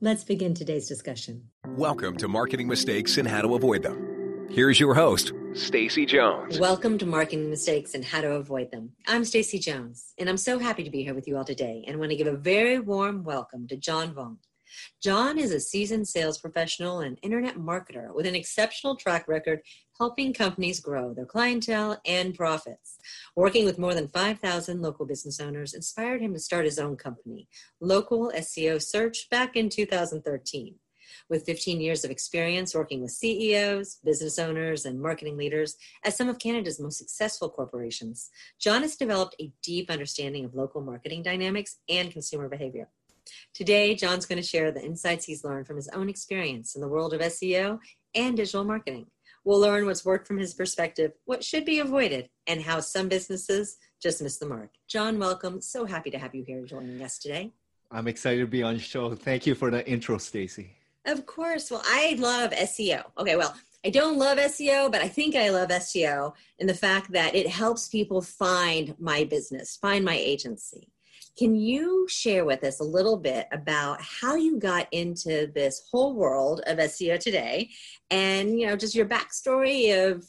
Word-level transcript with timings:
Let's 0.00 0.24
begin 0.24 0.54
today's 0.54 0.88
discussion. 0.88 1.50
Welcome 1.66 2.16
to 2.16 2.26
Marketing 2.26 2.66
Mistakes 2.66 3.16
and 3.16 3.28
How 3.28 3.42
to 3.42 3.54
Avoid 3.54 3.84
Them. 3.84 4.48
Here's 4.50 4.78
your 4.80 4.92
host, 4.92 5.32
Stacy 5.54 6.04
Jones. 6.04 6.58
Welcome 6.58 6.98
to 6.98 7.06
Marketing 7.06 7.48
Mistakes 7.48 7.94
and 7.94 8.04
How 8.04 8.20
to 8.20 8.32
Avoid 8.32 8.72
Them. 8.72 8.90
I'm 9.06 9.24
Stacy 9.24 9.60
Jones, 9.60 10.12
and 10.18 10.28
I'm 10.28 10.36
so 10.36 10.58
happy 10.58 10.82
to 10.82 10.90
be 10.90 11.04
here 11.04 11.14
with 11.14 11.28
you 11.28 11.36
all 11.36 11.44
today 11.44 11.84
and 11.86 12.00
want 12.00 12.10
to 12.10 12.16
give 12.16 12.26
a 12.26 12.36
very 12.36 12.80
warm 12.80 13.22
welcome 13.22 13.68
to 13.68 13.76
John 13.76 14.12
Vuong. 14.14 14.38
John 15.02 15.38
is 15.38 15.52
a 15.52 15.60
seasoned 15.60 16.08
sales 16.08 16.38
professional 16.38 17.00
and 17.00 17.18
internet 17.22 17.56
marketer 17.56 18.14
with 18.14 18.26
an 18.26 18.34
exceptional 18.34 18.96
track 18.96 19.28
record 19.28 19.60
helping 19.98 20.32
companies 20.32 20.80
grow 20.80 21.14
their 21.14 21.26
clientele 21.26 22.00
and 22.04 22.34
profits. 22.34 22.98
Working 23.36 23.64
with 23.64 23.78
more 23.78 23.94
than 23.94 24.08
5,000 24.08 24.82
local 24.82 25.06
business 25.06 25.40
owners 25.40 25.74
inspired 25.74 26.20
him 26.20 26.32
to 26.34 26.40
start 26.40 26.64
his 26.64 26.78
own 26.78 26.96
company, 26.96 27.48
Local 27.80 28.32
SEO 28.34 28.82
Search, 28.82 29.28
back 29.30 29.56
in 29.56 29.68
2013. 29.68 30.74
With 31.28 31.46
15 31.46 31.80
years 31.80 32.04
of 32.04 32.10
experience 32.10 32.74
working 32.74 33.00
with 33.00 33.12
CEOs, 33.12 33.98
business 34.04 34.38
owners, 34.38 34.84
and 34.84 35.00
marketing 35.00 35.36
leaders 35.36 35.76
at 36.04 36.14
some 36.14 36.28
of 36.28 36.38
Canada's 36.38 36.80
most 36.80 36.98
successful 36.98 37.48
corporations, 37.48 38.30
John 38.60 38.82
has 38.82 38.96
developed 38.96 39.36
a 39.40 39.52
deep 39.62 39.90
understanding 39.90 40.44
of 40.44 40.54
local 40.54 40.80
marketing 40.80 41.22
dynamics 41.22 41.78
and 41.88 42.10
consumer 42.10 42.48
behavior. 42.48 42.88
Today, 43.52 43.94
John's 43.94 44.26
going 44.26 44.40
to 44.40 44.46
share 44.46 44.70
the 44.70 44.84
insights 44.84 45.24
he's 45.24 45.44
learned 45.44 45.66
from 45.66 45.76
his 45.76 45.88
own 45.88 46.08
experience 46.08 46.74
in 46.74 46.80
the 46.80 46.88
world 46.88 47.14
of 47.14 47.20
SEO 47.20 47.78
and 48.14 48.36
digital 48.36 48.64
marketing. 48.64 49.06
We'll 49.44 49.60
learn 49.60 49.84
what's 49.84 50.04
worked 50.04 50.26
from 50.26 50.38
his 50.38 50.54
perspective, 50.54 51.12
what 51.26 51.44
should 51.44 51.64
be 51.64 51.78
avoided, 51.78 52.30
and 52.46 52.62
how 52.62 52.80
some 52.80 53.08
businesses 53.08 53.76
just 54.02 54.22
miss 54.22 54.38
the 54.38 54.46
mark. 54.46 54.70
John, 54.88 55.18
welcome. 55.18 55.60
So 55.60 55.84
happy 55.84 56.10
to 56.10 56.18
have 56.18 56.34
you 56.34 56.44
here 56.46 56.64
joining 56.64 57.02
us 57.02 57.18
today. 57.18 57.52
I'm 57.90 58.08
excited 58.08 58.40
to 58.40 58.46
be 58.46 58.62
on 58.62 58.74
the 58.74 58.80
show. 58.80 59.14
Thank 59.14 59.46
you 59.46 59.54
for 59.54 59.70
the 59.70 59.86
intro, 59.86 60.18
Stacy. 60.18 60.76
Of 61.04 61.26
course. 61.26 61.70
Well, 61.70 61.82
I 61.84 62.16
love 62.18 62.52
SEO. 62.52 63.04
Okay, 63.18 63.36
well, 63.36 63.54
I 63.84 63.90
don't 63.90 64.18
love 64.18 64.38
SEO, 64.38 64.90
but 64.90 65.02
I 65.02 65.08
think 65.08 65.36
I 65.36 65.50
love 65.50 65.68
SEO 65.68 66.32
in 66.58 66.66
the 66.66 66.74
fact 66.74 67.12
that 67.12 67.34
it 67.34 67.46
helps 67.46 67.88
people 67.88 68.22
find 68.22 68.94
my 68.98 69.24
business, 69.24 69.76
find 69.76 70.04
my 70.04 70.16
agency. 70.16 70.88
Can 71.36 71.56
you 71.56 72.06
share 72.08 72.44
with 72.44 72.62
us 72.62 72.78
a 72.78 72.84
little 72.84 73.16
bit 73.16 73.48
about 73.50 74.00
how 74.00 74.36
you 74.36 74.58
got 74.58 74.86
into 74.92 75.50
this 75.52 75.88
whole 75.90 76.14
world 76.14 76.60
of 76.66 76.78
SEO 76.78 77.18
today 77.18 77.70
and, 78.10 78.58
you 78.58 78.66
know, 78.66 78.76
just 78.76 78.94
your 78.94 79.06
backstory 79.06 80.10
of 80.10 80.24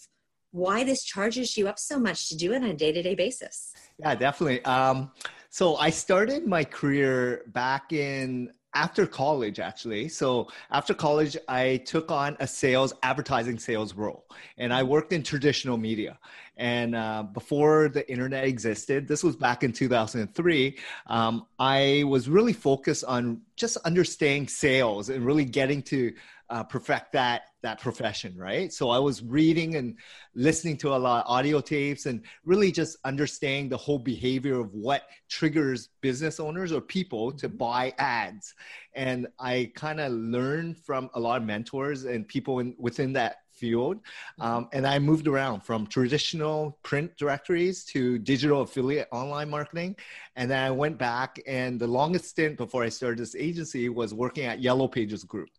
why 0.51 0.83
this 0.83 1.03
charges 1.03 1.57
you 1.57 1.67
up 1.67 1.77
so 1.77 1.99
much 1.99 2.29
to 2.29 2.35
do 2.35 2.53
it 2.53 2.63
on 2.63 2.69
a 2.69 2.73
day-to-day 2.73 3.13
basis? 3.13 3.73
Yeah, 3.99 4.15
definitely. 4.15 4.65
Um, 4.65 5.11
so 5.49 5.75
I 5.75 5.91
started 5.91 6.47
my 6.47 6.63
career 6.63 7.43
back 7.47 7.93
in 7.93 8.51
after 8.75 9.07
college 9.07 9.59
actually. 9.59 10.09
So 10.09 10.49
after 10.69 10.93
college 10.93 11.37
i 11.47 11.77
took 11.77 12.11
on 12.11 12.37
a 12.39 12.47
sales 12.47 12.93
advertising 13.01 13.57
sales 13.57 13.95
role 13.95 14.25
and 14.57 14.73
i 14.73 14.83
worked 14.83 15.13
in 15.13 15.23
traditional 15.23 15.77
media. 15.77 16.19
And 16.57 16.95
uh, 16.95 17.23
before 17.23 17.89
the 17.89 18.09
internet 18.09 18.45
existed 18.45 19.07
this 19.07 19.23
was 19.23 19.35
back 19.35 19.63
in 19.63 19.73
2003 19.73 20.77
um, 21.07 21.45
i 21.59 22.03
was 22.07 22.29
really 22.29 22.53
focused 22.53 23.03
on 23.05 23.41
just 23.57 23.75
understanding 23.77 24.47
sales 24.47 25.09
and 25.09 25.25
really 25.25 25.45
getting 25.45 25.81
to 25.83 26.13
uh, 26.49 26.63
perfect 26.63 27.11
that 27.11 27.43
that 27.63 27.79
profession 27.79 28.35
right 28.37 28.71
so 28.71 28.89
i 28.89 28.99
was 28.99 29.23
reading 29.23 29.75
and 29.75 29.97
listening 30.35 30.77
to 30.77 30.89
a 30.89 30.97
lot 30.97 31.25
of 31.25 31.31
audio 31.31 31.59
tapes 31.59 32.05
and 32.05 32.21
really 32.43 32.71
just 32.71 32.97
understanding 33.03 33.67
the 33.67 33.77
whole 33.77 33.97
behavior 33.97 34.59
of 34.59 34.73
what 34.73 35.03
triggers 35.29 35.89
business 36.01 36.39
owners 36.39 36.71
or 36.71 36.81
people 36.81 37.31
to 37.31 37.47
mm-hmm. 37.47 37.57
buy 37.57 37.93
ads 37.97 38.53
and 38.93 39.27
i 39.39 39.71
kind 39.75 39.99
of 39.99 40.11
learned 40.11 40.77
from 40.77 41.09
a 41.15 41.19
lot 41.19 41.41
of 41.41 41.47
mentors 41.47 42.05
and 42.05 42.27
people 42.27 42.59
in, 42.59 42.75
within 42.77 43.13
that 43.13 43.37
field. 43.55 43.99
Um, 44.39 44.67
and 44.73 44.85
I 44.85 44.99
moved 44.99 45.27
around 45.27 45.61
from 45.61 45.87
traditional 45.87 46.77
print 46.83 47.11
directories 47.17 47.83
to 47.85 48.19
digital 48.19 48.61
affiliate 48.61 49.07
online 49.11 49.49
marketing. 49.49 49.95
And 50.35 50.49
then 50.51 50.63
I 50.63 50.71
went 50.71 50.97
back, 50.97 51.41
and 51.47 51.79
the 51.79 51.87
longest 51.87 52.25
stint 52.25 52.57
before 52.57 52.83
I 52.83 52.89
started 52.89 53.19
this 53.19 53.35
agency 53.35 53.89
was 53.89 54.13
working 54.13 54.45
at 54.45 54.61
Yellow 54.61 54.87
Pages 54.87 55.23
Group. 55.23 55.49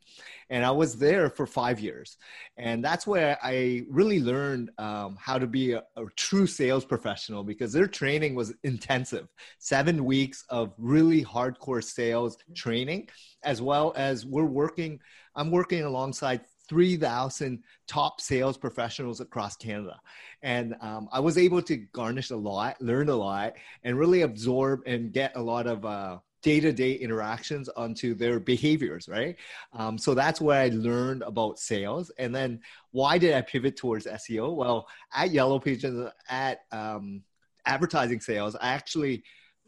And 0.48 0.64
I 0.64 0.70
was 0.70 0.96
there 0.96 1.28
for 1.28 1.46
five 1.46 1.80
years. 1.80 2.18
And 2.56 2.84
that's 2.84 3.06
where 3.06 3.36
I 3.42 3.84
really 3.88 4.20
learned 4.20 4.70
um, 4.78 5.16
how 5.20 5.38
to 5.38 5.46
be 5.46 5.72
a, 5.72 5.82
a 5.96 6.04
true 6.14 6.46
sales 6.46 6.84
professional 6.84 7.42
because 7.42 7.72
their 7.72 7.88
training 7.88 8.34
was 8.34 8.54
intensive 8.62 9.26
seven 9.58 10.04
weeks 10.04 10.44
of 10.48 10.72
really 10.78 11.24
hardcore 11.24 11.82
sales 11.82 12.38
training, 12.54 13.08
as 13.42 13.60
well 13.60 13.92
as 13.96 14.24
we're 14.24 14.44
working, 14.44 15.00
I'm 15.34 15.50
working 15.50 15.82
alongside 15.82 16.42
3,000 16.68 17.62
top 17.86 18.20
sales 18.20 18.56
professionals 18.56 19.20
across 19.20 19.56
Canada. 19.56 20.00
And 20.42 20.74
um, 20.80 21.08
I 21.12 21.20
was 21.20 21.38
able 21.38 21.62
to 21.62 21.76
garnish 21.76 22.30
a 22.30 22.36
lot, 22.36 22.80
learn 22.80 23.08
a 23.08 23.16
lot, 23.16 23.54
and 23.82 23.98
really 23.98 24.22
absorb 24.22 24.80
and 24.86 25.12
get 25.12 25.36
a 25.36 25.42
lot 25.42 25.66
of 25.66 25.84
uh, 25.84 26.18
day-to-day 26.42 26.92
interactions 26.92 27.68
onto 27.70 28.14
their 28.14 28.38
behaviors 28.38 29.08
right? 29.08 29.34
Um, 29.72 29.98
so 29.98 30.14
that's 30.14 30.40
where 30.40 30.60
i 30.60 30.68
learned 30.68 31.22
about 31.22 31.58
sales. 31.58 32.12
And 32.18 32.32
then 32.32 32.60
why 32.92 33.18
did 33.18 33.34
i 33.34 33.40
pivot 33.40 33.76
towards 33.76 34.06
seo 34.06 34.54
well 34.54 34.86
at 35.12 35.32
yellow 35.32 35.58
pages 35.58 36.08
at 36.28 36.60
um, 36.70 37.22
advertising 37.64 38.20
sales 38.20 38.54
i 38.54 38.68
actually 38.68 39.24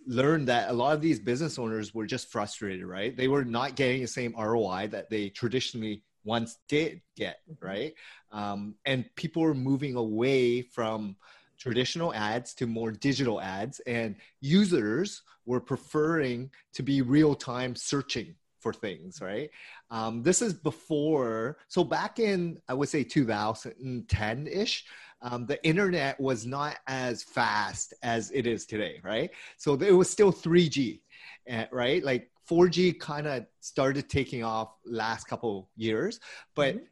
learned 0.06 0.48
that 0.48 0.70
a 0.70 0.72
lot 0.72 0.94
of 0.94 1.00
these 1.02 1.20
business 1.20 1.58
owners 1.58 1.94
were 1.94 2.06
just 2.06 2.30
frustrated 2.30 2.86
right? 2.86 3.16
They 3.16 3.28
were 3.28 3.44
not 3.44 3.76
getting 3.76 4.00
the 4.00 4.08
same 4.08 4.34
roi 4.36 4.88
that 4.90 5.10
they 5.10 5.28
traditionally 5.28 6.02
once 6.28 6.58
did 6.68 7.00
get, 7.16 7.38
mm-hmm. 7.50 7.66
right? 7.66 7.94
Um, 8.30 8.74
and 8.84 9.04
people 9.16 9.42
were 9.42 9.54
moving 9.54 9.96
away 9.96 10.62
from 10.62 11.16
traditional 11.58 12.14
ads 12.14 12.54
to 12.54 12.66
more 12.66 12.92
digital 12.92 13.40
ads, 13.40 13.80
and 13.80 14.14
users 14.40 15.22
were 15.46 15.60
preferring 15.60 16.50
to 16.74 16.82
be 16.82 17.02
real 17.02 17.34
time 17.34 17.74
searching 17.74 18.34
for 18.60 18.72
things, 18.72 19.20
right? 19.22 19.50
Um, 19.90 20.22
this 20.22 20.42
is 20.42 20.52
before, 20.52 21.56
so 21.68 21.82
back 21.82 22.18
in, 22.18 22.58
I 22.68 22.74
would 22.74 22.88
say 22.88 23.02
2010 23.02 24.46
ish. 24.46 24.84
Um, 25.22 25.46
the 25.46 25.64
internet 25.64 26.20
was 26.20 26.46
not 26.46 26.76
as 26.86 27.22
fast 27.22 27.94
as 28.02 28.30
it 28.30 28.46
is 28.46 28.66
today, 28.66 29.00
right? 29.02 29.30
So 29.56 29.74
it 29.74 29.92
was 29.92 30.10
still 30.10 30.32
3G, 30.32 31.00
eh, 31.46 31.66
right? 31.72 32.04
Like 32.04 32.30
4G 32.48 32.98
kind 32.98 33.26
of 33.26 33.46
started 33.60 34.08
taking 34.08 34.42
off 34.42 34.74
last 34.84 35.24
couple 35.24 35.68
years, 35.76 36.20
but 36.54 36.76
mm-hmm. 36.76 36.84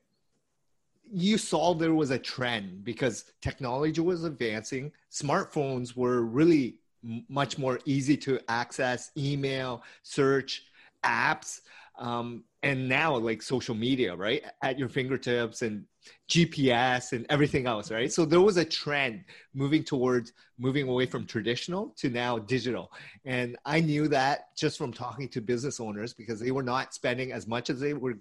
you 1.13 1.39
saw 1.39 1.75
there 1.75 1.95
was 1.95 2.11
a 2.11 2.19
trend 2.19 2.85
because 2.85 3.33
technology 3.41 4.01
was 4.01 4.25
advancing. 4.25 4.93
Smartphones 5.11 5.97
were 5.97 6.23
really 6.23 6.79
m- 7.05 7.25
much 7.29 7.59
more 7.59 7.81
easy 7.85 8.17
to 8.19 8.39
access, 8.49 9.11
email, 9.17 9.83
search, 10.03 10.65
apps. 11.05 11.61
Um, 11.99 12.45
and 12.67 12.89
now 12.89 13.17
like 13.17 13.43
social 13.43 13.75
media, 13.75 14.15
right, 14.15 14.43
at 14.63 14.79
your 14.79 14.89
fingertips 14.89 15.63
and 15.63 15.85
GPS 16.29 17.13
and 17.13 17.25
everything 17.31 17.67
else, 17.67 17.91
right? 17.91 18.13
So 18.13 18.25
there 18.25 18.41
was 18.41 18.57
a 18.57 18.65
trend 18.65 19.25
moving 19.55 19.85
towards 19.85 20.33
moving 20.59 20.89
away 20.89 21.07
from 21.07 21.27
traditional 21.27 21.95
to 21.99 22.11
now 22.11 22.39
digital. 22.39 22.93
And 23.25 23.57
I 23.65 23.81
knew 23.81 24.09
that 24.09 24.57
just 24.57 24.79
from 24.79 24.93
talking 24.93 25.29
to 25.31 25.41
business 25.41 25.79
owners 25.79 26.13
because 26.13 26.41
they 26.41 26.51
were 26.51 26.63
not 26.63 26.93
spending 26.93 27.33
as 27.33 27.47
much 27.47 27.71
as 27.71 27.79
they 27.79 27.95
were 27.95 28.19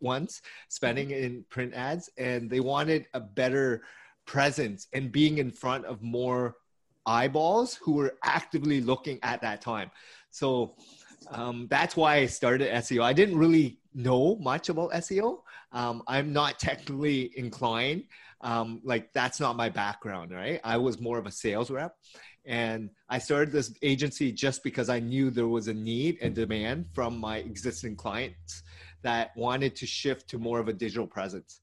once 0.00 0.42
spending 0.68 1.08
mm-hmm. 1.08 1.24
in 1.24 1.44
print 1.48 1.74
ads 1.74 2.10
and 2.18 2.48
they 2.48 2.60
wanted 2.60 3.06
a 3.14 3.20
better 3.20 3.82
presence 4.26 4.86
and 4.92 5.10
being 5.10 5.38
in 5.38 5.50
front 5.50 5.84
of 5.86 6.02
more 6.02 6.56
eyeballs 7.06 7.74
who 7.74 7.92
were 7.92 8.14
actively 8.22 8.80
looking 8.80 9.18
at 9.22 9.40
that 9.40 9.60
time. 9.60 9.90
So 10.30 10.76
um, 11.30 11.66
that's 11.70 11.96
why 11.96 12.16
I 12.16 12.26
started 12.26 12.70
SEO. 12.70 13.02
I 13.02 13.12
didn't 13.12 13.38
really 13.38 13.78
know 13.94 14.36
much 14.36 14.68
about 14.68 14.92
SEO. 14.92 15.38
Um, 15.72 16.02
I'm 16.06 16.32
not 16.32 16.58
technically 16.58 17.32
inclined. 17.36 18.04
Um, 18.40 18.80
like 18.84 19.12
that's 19.12 19.38
not 19.38 19.56
my 19.56 19.68
background, 19.68 20.32
right? 20.32 20.60
I 20.64 20.76
was 20.76 21.00
more 21.00 21.18
of 21.18 21.26
a 21.26 21.30
sales 21.30 21.70
rep, 21.70 21.94
and 22.44 22.90
I 23.08 23.18
started 23.18 23.52
this 23.52 23.72
agency 23.82 24.32
just 24.32 24.64
because 24.64 24.88
I 24.88 24.98
knew 24.98 25.30
there 25.30 25.46
was 25.46 25.68
a 25.68 25.74
need 25.74 26.18
and 26.20 26.34
demand 26.34 26.86
from 26.92 27.18
my 27.18 27.36
existing 27.38 27.94
clients 27.94 28.64
that 29.02 29.36
wanted 29.36 29.76
to 29.76 29.86
shift 29.86 30.28
to 30.30 30.38
more 30.38 30.58
of 30.60 30.68
a 30.68 30.72
digital 30.72 31.06
presence? 31.06 31.61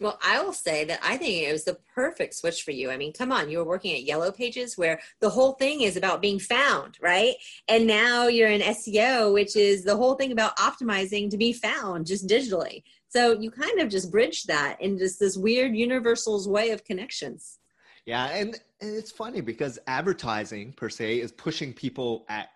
Well, 0.00 0.18
I 0.22 0.42
will 0.42 0.52
say 0.52 0.84
that 0.84 1.00
I 1.02 1.16
think 1.16 1.46
it 1.46 1.52
was 1.52 1.64
the 1.64 1.78
perfect 1.94 2.34
switch 2.34 2.62
for 2.62 2.70
you. 2.70 2.90
I 2.90 2.96
mean, 2.96 3.12
come 3.12 3.32
on, 3.32 3.50
you 3.50 3.58
were 3.58 3.64
working 3.64 3.94
at 3.94 4.04
Yellow 4.04 4.30
Pages 4.30 4.76
where 4.76 5.00
the 5.20 5.30
whole 5.30 5.52
thing 5.52 5.80
is 5.80 5.96
about 5.96 6.20
being 6.20 6.38
found, 6.38 6.98
right? 7.00 7.34
And 7.68 7.86
now 7.86 8.26
you're 8.26 8.50
in 8.50 8.60
SEO, 8.60 9.32
which 9.32 9.56
is 9.56 9.84
the 9.84 9.96
whole 9.96 10.14
thing 10.14 10.32
about 10.32 10.56
optimizing 10.58 11.30
to 11.30 11.36
be 11.36 11.52
found 11.52 12.06
just 12.06 12.26
digitally. 12.26 12.82
So 13.08 13.32
you 13.32 13.50
kind 13.50 13.80
of 13.80 13.88
just 13.88 14.10
bridge 14.10 14.44
that 14.44 14.80
in 14.80 14.98
just 14.98 15.18
this 15.18 15.36
weird 15.36 15.74
universal's 15.74 16.48
way 16.48 16.70
of 16.70 16.84
connections. 16.84 17.58
Yeah, 18.04 18.26
and, 18.26 18.58
and 18.80 18.94
it's 18.94 19.10
funny 19.10 19.40
because 19.40 19.78
advertising 19.86 20.72
per 20.72 20.88
se 20.88 21.20
is 21.20 21.32
pushing 21.32 21.72
people 21.72 22.24
at 22.28 22.50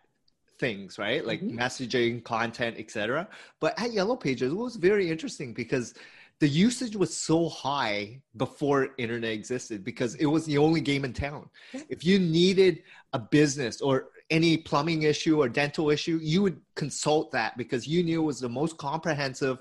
things, 0.61 0.99
right? 0.99 1.27
Like 1.27 1.41
mm-hmm. 1.41 1.59
messaging, 1.59 2.23
content, 2.23 2.77
etc. 2.79 3.27
But 3.59 3.77
at 3.81 3.93
Yellow 3.93 4.15
Pages, 4.15 4.53
it 4.53 4.57
was 4.57 4.77
very 4.77 5.11
interesting 5.11 5.53
because 5.53 5.95
the 6.41 6.49
usage 6.49 6.97
was 6.97 7.15
so 7.15 7.49
high 7.49 8.21
before 8.39 8.89
internet 8.97 9.31
existed 9.31 9.85
because 9.85 10.15
it 10.17 10.27
was 10.27 10.47
the 10.47 10.57
only 10.57 10.81
game 10.81 11.05
in 11.05 11.13
town. 11.13 11.49
If 11.91 12.05
you 12.05 12.19
needed 12.19 12.83
a 13.13 13.19
business 13.19 13.83
or 13.83 14.09
any 14.31 14.57
plumbing 14.57 15.03
issue 15.03 15.43
or 15.43 15.49
dental 15.49 15.91
issue, 15.91 16.19
you 16.23 16.43
would 16.43 16.61
consult 16.77 17.31
that 17.33 17.59
because 17.59 17.87
you 17.87 18.03
knew 18.03 18.23
it 18.23 18.25
was 18.25 18.41
the 18.41 18.49
most 18.49 18.79
comprehensive, 18.79 19.59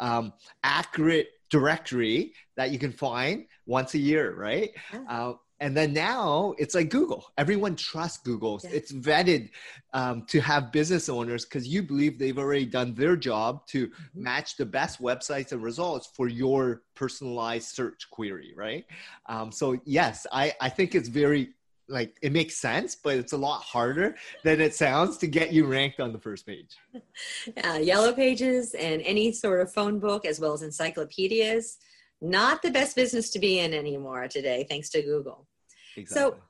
um, 0.00 0.32
accurate 0.64 1.28
directory 1.50 2.32
that 2.56 2.70
you 2.70 2.78
can 2.78 2.92
find 2.92 3.44
once 3.66 3.92
a 3.92 3.98
year, 3.98 4.34
right? 4.34 4.70
Yeah. 4.92 5.04
Uh, 5.08 5.32
and 5.62 5.76
then 5.76 5.92
now 5.92 6.54
it's 6.58 6.74
like 6.74 6.90
Google. 6.90 7.24
Everyone 7.38 7.76
trusts 7.76 8.18
Google. 8.18 8.60
Yeah. 8.64 8.70
It's 8.72 8.92
vetted 8.92 9.50
um, 9.92 10.26
to 10.26 10.40
have 10.40 10.72
business 10.72 11.08
owners 11.08 11.44
because 11.44 11.68
you 11.68 11.84
believe 11.84 12.18
they've 12.18 12.36
already 12.36 12.66
done 12.66 12.94
their 12.94 13.14
job 13.14 13.64
to 13.68 13.86
mm-hmm. 13.86 14.22
match 14.22 14.56
the 14.56 14.66
best 14.66 15.00
websites 15.00 15.52
and 15.52 15.62
results 15.62 16.10
for 16.14 16.26
your 16.26 16.82
personalized 16.96 17.68
search 17.68 18.10
query, 18.10 18.52
right? 18.56 18.84
Um, 19.26 19.52
so 19.52 19.78
yes, 19.84 20.26
I, 20.32 20.52
I 20.60 20.68
think 20.68 20.96
it's 20.96 21.08
very 21.08 21.50
like 21.88 22.16
it 22.22 22.32
makes 22.32 22.56
sense, 22.56 22.96
but 22.96 23.16
it's 23.16 23.32
a 23.32 23.36
lot 23.36 23.62
harder 23.62 24.16
than 24.42 24.60
it 24.60 24.74
sounds 24.74 25.16
to 25.18 25.28
get 25.28 25.52
you 25.52 25.66
ranked 25.66 26.00
on 26.00 26.12
the 26.12 26.18
first 26.18 26.44
page. 26.44 26.76
Yeah, 27.56 27.78
yellow 27.78 28.12
pages 28.12 28.74
and 28.74 29.00
any 29.02 29.30
sort 29.30 29.60
of 29.60 29.72
phone 29.72 30.00
book 30.00 30.24
as 30.24 30.40
well 30.40 30.54
as 30.54 30.62
encyclopedias, 30.62 31.78
not 32.20 32.62
the 32.62 32.70
best 32.70 32.96
business 32.96 33.30
to 33.30 33.38
be 33.38 33.60
in 33.60 33.74
anymore 33.74 34.26
today, 34.28 34.66
thanks 34.68 34.88
to 34.90 35.02
Google. 35.02 35.46
Exactly. 35.96 36.38
So, 36.38 36.42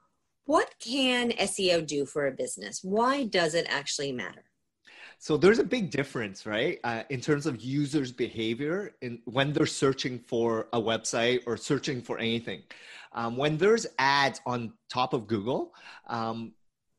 what 0.45 0.75
can 0.81 1.31
SEO 1.33 1.87
do 1.87 2.05
for 2.05 2.27
a 2.27 2.33
business? 2.33 2.81
Why 2.83 3.25
does 3.25 3.55
it 3.55 3.67
actually 3.69 4.13
matter? 4.13 4.45
So 5.23 5.37
there's 5.37 5.61
a 5.61 5.65
big 5.65 5.91
difference, 5.91 6.47
right, 6.47 6.81
uh, 6.83 7.05
in 7.09 7.21
terms 7.21 7.47
of 7.47 7.61
users' 7.63 8.11
behavior 8.11 8.97
in 9.03 9.21
when 9.25 9.53
they're 9.53 9.67
searching 9.67 10.19
for 10.19 10.67
a 10.73 10.81
website 10.81 11.43
or 11.47 11.57
searching 11.57 12.03
for 12.03 12.19
anything. 12.19 12.63
Um, 13.13 13.37
when 13.37 13.57
there's 13.57 13.87
ads 14.01 14.41
on 14.47 14.73
top 14.91 15.13
of 15.13 15.29
Google, 15.29 15.75
um, 16.09 16.55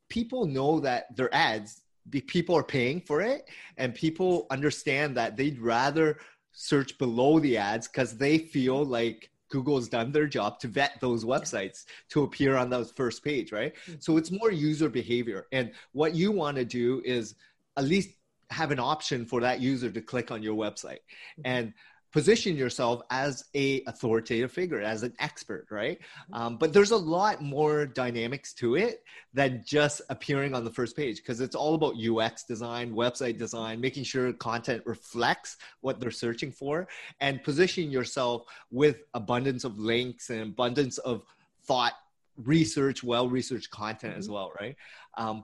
people 0.08 0.46
know 0.46 0.80
that 0.80 1.14
they're 1.18 1.36
ads. 1.36 1.82
People 2.12 2.56
are 2.56 2.64
paying 2.64 3.02
for 3.02 3.20
it, 3.20 3.50
and 3.76 3.94
people 3.94 4.48
understand 4.50 5.18
that 5.18 5.36
they'd 5.36 5.60
rather 5.60 6.18
search 6.54 6.98
below 6.98 7.42
the 7.42 7.58
ads 7.58 7.90
because 7.90 8.18
they 8.18 8.38
feel 8.38 8.86
like 8.86 9.32
Google's 9.54 9.88
done 9.88 10.12
their 10.12 10.26
job 10.26 10.60
to 10.62 10.68
vet 10.68 11.00
those 11.00 11.24
websites 11.24 11.86
to 12.10 12.24
appear 12.24 12.58
on 12.58 12.72
that 12.72 12.96
first 12.96 13.24
page, 13.24 13.52
right? 13.52 13.76
Mm-hmm. 13.76 14.00
So 14.00 14.18
it's 14.18 14.32
more 14.32 14.52
user 14.52 14.90
behavior. 14.90 15.46
And 15.52 15.72
what 15.92 16.16
you 16.16 16.32
want 16.32 16.58
to 16.58 16.66
do 16.66 17.04
is 17.06 17.36
at 17.78 17.84
least 17.84 18.10
have 18.50 18.72
an 18.72 18.80
option 18.80 19.28
for 19.28 19.42
that 19.42 19.60
user 19.60 19.92
to 19.92 20.02
click 20.02 20.32
on 20.32 20.42
your 20.42 20.56
website. 20.56 21.04
Mm-hmm. 21.04 21.42
And 21.46 21.74
position 22.14 22.56
yourself 22.56 23.02
as 23.10 23.46
a 23.56 23.84
authoritative 23.88 24.52
figure 24.52 24.80
as 24.80 25.02
an 25.02 25.14
expert 25.20 25.66
right 25.72 26.00
um, 26.32 26.58
but 26.58 26.72
there's 26.72 26.92
a 26.92 26.98
lot 26.98 27.42
more 27.42 27.88
dynamics 27.88 28.54
to 28.54 28.76
it 28.76 29.04
than 29.34 29.64
just 29.66 30.00
appearing 30.10 30.54
on 30.54 30.64
the 30.64 30.70
first 30.70 30.96
page 30.96 31.18
because 31.18 31.42
it's 31.42 31.56
all 31.56 31.74
about 31.74 31.96
ux 31.96 32.44
design 32.44 32.94
website 32.94 33.38
design 33.38 33.82
making 33.82 34.04
sure 34.04 34.32
content 34.34 34.82
reflects 34.86 35.58
what 35.82 36.00
they're 36.00 36.12
searching 36.12 36.52
for 36.52 36.88
and 37.20 37.44
positioning 37.44 37.90
yourself 37.90 38.44
with 38.70 39.04
abundance 39.16 39.64
of 39.64 39.80
links 39.80 40.30
and 40.30 40.42
abundance 40.42 41.00
of 41.00 41.24
thought 41.64 41.94
research 42.38 43.04
well 43.04 43.28
researched 43.28 43.72
content 43.72 44.14
mm-hmm. 44.14 44.20
as 44.20 44.30
well 44.30 44.52
right 44.62 44.76
um, 45.18 45.44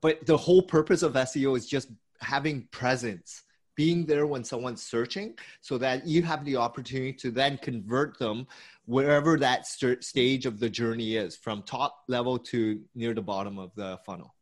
but 0.00 0.24
the 0.26 0.36
whole 0.36 0.62
purpose 0.62 1.02
of 1.02 1.12
seo 1.12 1.56
is 1.56 1.66
just 1.66 1.88
having 2.20 2.66
presence 2.72 3.44
being 3.78 4.04
there 4.04 4.26
when 4.26 4.42
someone's 4.42 4.82
searching 4.82 5.38
so 5.60 5.78
that 5.78 6.04
you 6.04 6.20
have 6.20 6.44
the 6.44 6.56
opportunity 6.56 7.12
to 7.12 7.30
then 7.30 7.56
convert 7.58 8.18
them 8.18 8.44
wherever 8.86 9.38
that 9.38 9.68
st- 9.68 10.02
stage 10.02 10.46
of 10.46 10.58
the 10.58 10.68
journey 10.68 11.14
is 11.14 11.36
from 11.36 11.62
top 11.62 12.02
level 12.08 12.36
to 12.40 12.80
near 12.96 13.14
the 13.14 13.22
bottom 13.22 13.56
of 13.56 13.72
the 13.76 13.96
funnel. 14.04 14.34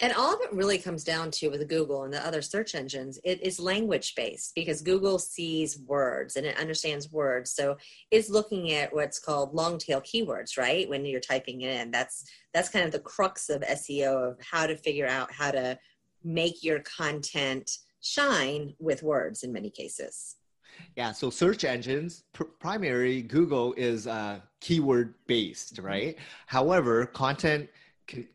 And 0.00 0.12
all 0.12 0.34
of 0.34 0.40
it 0.40 0.52
really 0.52 0.78
comes 0.78 1.04
down 1.04 1.30
to 1.32 1.48
with 1.50 1.68
google 1.68 2.02
and 2.02 2.12
the 2.12 2.26
other 2.26 2.42
search 2.42 2.74
engines 2.74 3.18
it 3.24 3.40
is 3.42 3.58
language 3.60 4.14
based 4.16 4.52
because 4.54 4.82
google 4.82 5.18
sees 5.18 5.78
words 5.80 6.36
and 6.36 6.46
it 6.46 6.58
understands 6.58 7.10
words 7.10 7.50
so 7.50 7.76
it's 8.12 8.30
looking 8.30 8.72
at 8.72 8.94
what's 8.94 9.18
called 9.18 9.54
long 9.54 9.78
tail 9.78 10.00
keywords 10.00 10.56
right? 10.58 10.88
When 10.88 11.04
you're 11.04 11.20
typing 11.20 11.60
it 11.62 11.80
in 11.80 11.90
that's 11.92 12.24
that's 12.52 12.68
kind 12.68 12.84
of 12.84 12.92
the 12.92 13.00
crux 13.00 13.50
of 13.50 13.62
seo 13.62 14.30
of 14.30 14.38
how 14.40 14.66
to 14.66 14.76
figure 14.76 15.08
out 15.08 15.32
how 15.32 15.50
to 15.52 15.78
make 16.24 16.64
your 16.64 16.80
content 16.80 17.78
shine 18.04 18.74
with 18.78 19.02
words 19.02 19.42
in 19.42 19.52
many 19.52 19.70
cases. 19.70 20.36
Yeah, 20.96 21.12
so 21.12 21.30
search 21.30 21.64
engines, 21.64 22.24
pr- 22.32 22.44
primary 22.44 23.22
Google 23.22 23.74
is 23.76 24.06
uh, 24.06 24.40
keyword 24.60 25.14
based, 25.26 25.78
right? 25.78 26.16
Mm-hmm. 26.16 26.24
However, 26.46 27.06
content 27.06 27.68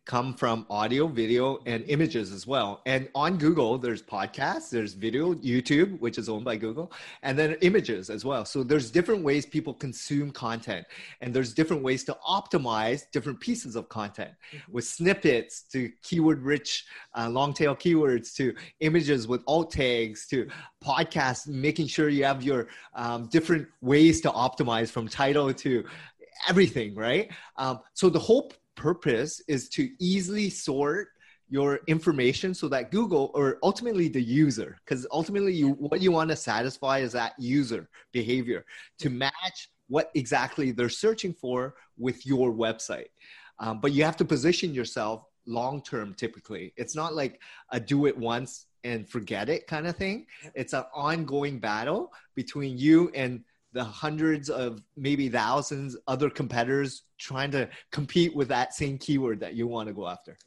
come 0.06 0.34
from 0.34 0.66
audio, 0.70 1.08
video, 1.08 1.60
and 1.66 1.84
images 1.88 2.32
as 2.32 2.48
well. 2.48 2.82
And 2.86 3.10
on 3.14 3.38
Google, 3.38 3.78
there's 3.78 4.02
podcasts, 4.02 4.70
there's 4.70 4.94
video, 4.94 5.34
YouTube, 5.36 6.00
which 6.00 6.18
is 6.18 6.28
owned 6.30 6.46
by 6.46 6.56
Google, 6.56 6.92
and 7.24 7.38
then 7.38 7.54
images 7.62 8.10
as 8.10 8.26
well. 8.26 8.46
So 8.46 8.64
there's 8.64 8.90
different 8.92 9.24
ways 9.24 9.46
people 9.46 9.74
consume 9.74 10.32
content, 10.32 10.86
and 11.22 11.34
there's 11.34 11.54
different 11.54 11.84
ways 11.84 12.04
to 12.06 12.18
optimize 12.28 13.04
different 13.12 13.40
pieces 13.40 13.76
of 13.76 13.90
content 13.90 14.32
mm-hmm. 14.54 14.72
with 14.72 14.86
snippets 14.86 15.62
to 15.72 15.92
keyword 16.04 16.42
rich, 16.42 16.86
uh, 17.16 17.30
long 17.30 17.54
tail 17.54 17.76
keywords 17.76 18.34
to 18.36 18.54
images 18.80 19.28
with 19.28 19.42
alt 19.48 19.72
tags 19.72 20.28
to 20.28 20.48
podcasts, 20.84 21.48
making 21.48 21.88
sure 21.88 22.10
you 22.10 22.24
have 22.24 22.44
your 22.44 22.68
um, 22.96 23.28
different 23.28 23.68
ways 23.82 24.22
to 24.22 24.30
optimize 24.30 24.90
from 24.90 25.08
title 25.08 25.54
to 25.54 25.84
everything, 26.48 26.96
right? 26.96 27.30
Um, 27.58 27.80
so 27.94 28.10
the 28.10 28.20
whole 28.20 28.52
purpose 28.80 29.42
is 29.48 29.68
to 29.70 29.90
easily 30.00 30.50
sort 30.50 31.10
your 31.50 31.80
information 31.88 32.54
so 32.54 32.68
that 32.70 32.92
Google 32.92 33.32
or 33.34 33.58
ultimately 33.62 34.08
the 34.08 34.22
user, 34.22 34.78
because 34.86 35.06
ultimately 35.12 35.54
you 35.54 35.70
what 35.72 36.02
you 36.02 36.12
want 36.12 36.30
to 36.30 36.36
satisfy 36.36 37.00
is 37.00 37.12
that 37.14 37.34
user 37.38 37.90
behavior 38.14 38.66
to 39.00 39.10
match 39.10 39.70
what 39.88 40.12
exactly 40.16 40.72
they're 40.72 40.90
searching 41.06 41.34
for 41.34 41.76
with 41.98 42.26
your 42.26 42.54
website. 42.54 43.12
Um, 43.60 43.82
but 43.82 43.92
you 43.92 44.04
have 44.06 44.18
to 44.18 44.26
position 44.26 44.74
yourself 44.74 45.26
long 45.46 45.82
term 45.82 46.14
typically. 46.14 46.74
It's 46.78 46.96
not 46.96 47.16
like 47.16 47.42
a 47.72 47.80
do 47.80 48.06
it 48.06 48.18
once 48.18 48.68
and 48.84 49.10
forget 49.10 49.50
it 49.50 49.68
kind 49.68 49.88
of 49.88 49.98
thing. 49.98 50.28
It's 50.56 50.74
an 50.74 50.86
ongoing 50.94 51.60
battle 51.60 52.14
between 52.36 52.78
you 52.78 53.12
and 53.14 53.44
the 53.74 53.84
hundreds 53.84 54.50
of 54.50 54.82
maybe 54.98 55.30
thousands 55.30 55.96
other 56.08 56.30
competitors 56.30 57.04
trying 57.18 57.52
to 57.52 57.70
compete 57.92 58.36
with 58.36 58.48
that 58.48 58.74
same 58.74 58.98
keyword 58.98 59.40
that 59.40 59.54
you 59.56 59.68
want 59.68 59.88
to 59.88 59.94
go 59.94 60.08
after. 60.08 60.38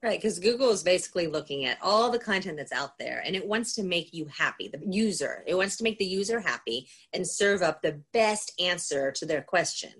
Right, 0.00 0.20
because 0.20 0.38
Google 0.38 0.70
is 0.70 0.84
basically 0.84 1.26
looking 1.26 1.64
at 1.64 1.78
all 1.82 2.10
the 2.10 2.20
content 2.20 2.56
that's 2.56 2.70
out 2.70 2.96
there 3.00 3.20
and 3.26 3.34
it 3.34 3.44
wants 3.44 3.74
to 3.74 3.82
make 3.82 4.14
you 4.14 4.26
happy, 4.26 4.68
the 4.68 4.80
user. 4.88 5.42
It 5.44 5.56
wants 5.56 5.76
to 5.78 5.82
make 5.82 5.98
the 5.98 6.04
user 6.04 6.38
happy 6.38 6.88
and 7.12 7.26
serve 7.26 7.62
up 7.62 7.82
the 7.82 8.00
best 8.12 8.52
answer 8.60 9.10
to 9.10 9.26
their 9.26 9.42
question. 9.42 9.90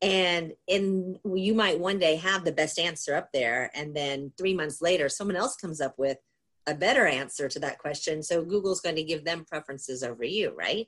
And 0.00 0.52
in 0.68 1.18
you 1.24 1.52
might 1.54 1.80
one 1.80 1.98
day 1.98 2.14
have 2.16 2.44
the 2.44 2.52
best 2.52 2.78
answer 2.78 3.14
up 3.16 3.30
there, 3.34 3.70
and 3.74 3.94
then 3.94 4.32
three 4.38 4.54
months 4.54 4.80
later, 4.80 5.08
someone 5.08 5.36
else 5.36 5.56
comes 5.56 5.80
up 5.80 5.98
with 5.98 6.16
a 6.66 6.74
better 6.74 7.06
answer 7.06 7.48
to 7.48 7.58
that 7.58 7.78
question. 7.78 8.22
So 8.22 8.44
Google's 8.44 8.80
going 8.80 8.96
to 8.96 9.02
give 9.02 9.24
them 9.24 9.44
preferences 9.44 10.02
over 10.02 10.24
you, 10.24 10.54
right? 10.56 10.86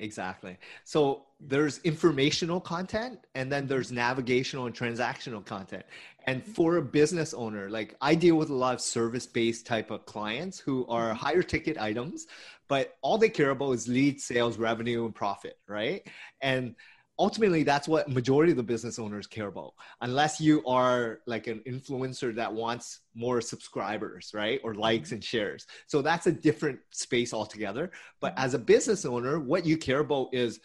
Exactly. 0.00 0.56
So 0.84 1.26
there's 1.38 1.78
informational 1.84 2.58
content 2.58 3.20
and 3.34 3.52
then 3.52 3.66
there's 3.66 3.92
navigational 3.92 4.66
and 4.66 4.74
transactional 4.74 5.44
content. 5.44 5.84
And 6.26 6.44
for 6.44 6.76
a 6.76 6.82
business 6.82 7.34
owner, 7.34 7.68
like 7.68 7.94
I 8.00 8.14
deal 8.14 8.36
with 8.36 8.48
a 8.48 8.54
lot 8.54 8.74
of 8.74 8.80
service 8.80 9.26
based 9.26 9.66
type 9.66 9.90
of 9.90 10.06
clients 10.06 10.58
who 10.58 10.86
are 10.86 11.10
mm-hmm. 11.10 11.18
higher 11.18 11.42
ticket 11.42 11.78
items, 11.78 12.26
but 12.66 12.96
all 13.02 13.18
they 13.18 13.28
care 13.28 13.50
about 13.50 13.72
is 13.72 13.88
lead 13.88 14.20
sales, 14.20 14.56
revenue, 14.56 15.04
and 15.04 15.14
profit, 15.14 15.58
right? 15.68 16.06
And 16.40 16.76
ultimately 17.20 17.62
that's 17.62 17.86
what 17.86 18.08
majority 18.08 18.50
of 18.50 18.56
the 18.56 18.62
business 18.62 18.98
owners 18.98 19.26
care 19.26 19.48
about 19.48 19.74
unless 20.00 20.40
you 20.40 20.64
are 20.66 21.20
like 21.26 21.46
an 21.46 21.60
influencer 21.68 22.34
that 22.34 22.52
wants 22.52 23.00
more 23.14 23.40
subscribers 23.40 24.32
right 24.34 24.58
or 24.64 24.74
likes 24.74 25.08
mm-hmm. 25.08 25.16
and 25.16 25.24
shares 25.24 25.66
so 25.86 26.00
that's 26.00 26.26
a 26.26 26.32
different 26.32 26.80
space 26.90 27.34
altogether 27.34 27.90
but 28.20 28.34
mm-hmm. 28.34 28.44
as 28.44 28.54
a 28.54 28.58
business 28.58 29.04
owner 29.04 29.38
what 29.38 29.66
you 29.66 29.76
care 29.76 30.00
about 30.00 30.28
is 30.32 30.60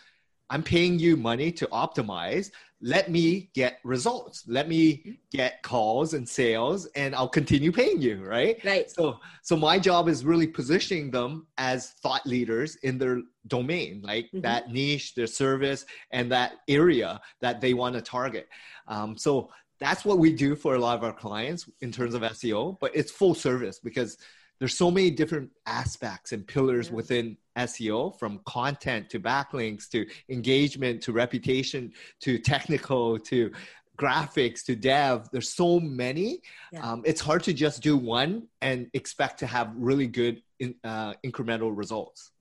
I'm 0.50 0.64
paying 0.64 1.00
you 1.00 1.18
money 1.18 1.52
to 1.54 1.66
optimize. 1.68 2.52
Let 2.86 3.10
me 3.10 3.50
get 3.56 3.80
results. 3.84 4.44
Let 4.48 4.70
me 4.70 5.18
get 5.32 5.64
calls 5.64 6.14
and 6.14 6.30
sales, 6.30 6.86
and 6.96 7.16
I'll 7.16 7.28
continue 7.28 7.72
paying 7.72 8.00
you, 8.00 8.24
right? 8.24 8.64
Right. 8.64 8.92
So, 8.92 9.20
so 9.42 9.58
my 9.58 9.80
job 9.80 10.08
is 10.08 10.24
really 10.24 10.46
positioning 10.46 11.10
them 11.10 11.48
as 11.58 11.94
thought 12.04 12.28
leaders 12.28 12.76
in 12.84 13.00
their 13.00 13.24
domain, 13.48 14.04
like 14.04 14.26
mm-hmm. 14.26 14.42
that 14.42 14.70
niche, 14.70 15.16
their 15.16 15.26
service, 15.26 15.88
and 16.12 16.32
that 16.32 16.58
area 16.68 17.20
that 17.42 17.60
they 17.60 17.74
want 17.74 17.96
to 17.96 18.02
target. 18.02 18.48
Um, 18.88 19.18
so 19.18 19.50
that's 19.80 20.06
what 20.06 20.20
we 20.20 20.32
do 20.32 20.56
for 20.56 20.76
a 20.76 20.80
lot 20.80 20.96
of 20.96 21.04
our 21.04 21.14
clients 21.14 21.68
in 21.82 21.92
terms 21.92 22.14
of 22.14 22.22
SEO, 22.22 22.78
but 22.80 22.96
it's 22.96 23.12
full 23.12 23.34
service 23.34 23.80
because 23.80 24.20
there's 24.60 24.78
so 24.78 24.90
many 24.90 25.12
different 25.12 25.50
aspects 25.66 26.32
and 26.32 26.48
pillars 26.48 26.88
yeah. 26.88 26.96
within 26.96 27.38
SEO 27.58 28.18
from 28.18 28.40
content 28.46 29.10
to 29.10 29.20
backlinks 29.20 29.90
to 29.90 30.06
engagement 30.30 31.02
to 31.04 31.12
reputation 31.12 31.92
to 32.22 32.38
technical 32.38 33.18
to 33.20 33.52
graphics 33.98 34.64
to 34.66 34.76
dev 34.76 35.30
there's 35.32 35.54
so 35.54 35.80
many 35.80 36.42
yeah. 36.74 36.92
um, 36.92 37.02
it's 37.06 37.22
hard 37.22 37.42
to 37.42 37.54
just 37.54 37.82
do 37.82 37.96
one 37.96 38.46
and 38.62 38.88
expect 38.94 39.40
to 39.40 39.48
have 39.48 39.72
really 39.76 40.08
good 40.08 40.42
in, 40.60 40.76
uh, 40.84 41.14
incremental 41.26 41.72
results 41.76 42.32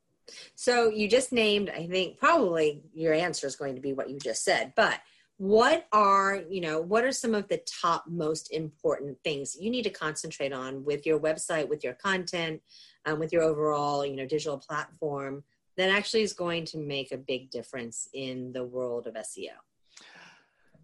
so 0.57 0.89
you 0.89 1.09
just 1.09 1.33
named 1.33 1.71
i 1.71 1.87
think 1.87 2.19
probably 2.19 2.83
your 2.93 3.15
answer 3.15 3.47
is 3.47 3.55
going 3.55 3.77
to 3.77 3.81
be 3.81 3.93
what 3.93 4.11
you 4.11 4.19
just 4.19 4.43
said 4.43 4.73
but 4.75 4.99
what 5.39 5.87
are 5.93 6.43
you 6.49 6.61
know 6.61 6.81
what 6.81 7.03
are 7.03 7.11
some 7.11 7.35
of 7.35 7.49
the 7.49 7.61
top 7.67 8.05
most 8.07 8.53
important 8.53 9.19
things 9.25 9.57
you 9.59 9.69
need 9.69 9.83
to 9.83 9.91
concentrate 9.91 10.53
on 10.53 10.85
with 10.85 11.05
your 11.05 11.19
website 11.19 11.69
with 11.69 11.83
your 11.83 11.95
content 11.95 12.63
um, 13.05 13.19
with 13.19 13.33
your 13.33 13.43
overall 13.43 14.07
you 14.07 14.15
know 14.15 14.27
digital 14.27 14.59
platform 14.59 15.43
that 15.77 15.91
actually 15.91 16.23
is 16.23 16.33
going 16.33 16.65
to 16.65 16.79
make 16.79 17.11
a 17.11 17.17
big 17.17 17.51
difference 17.51 18.09
in 18.13 18.53
the 18.53 18.63
world 18.63 19.09
of 19.09 19.15
seo 19.15 19.49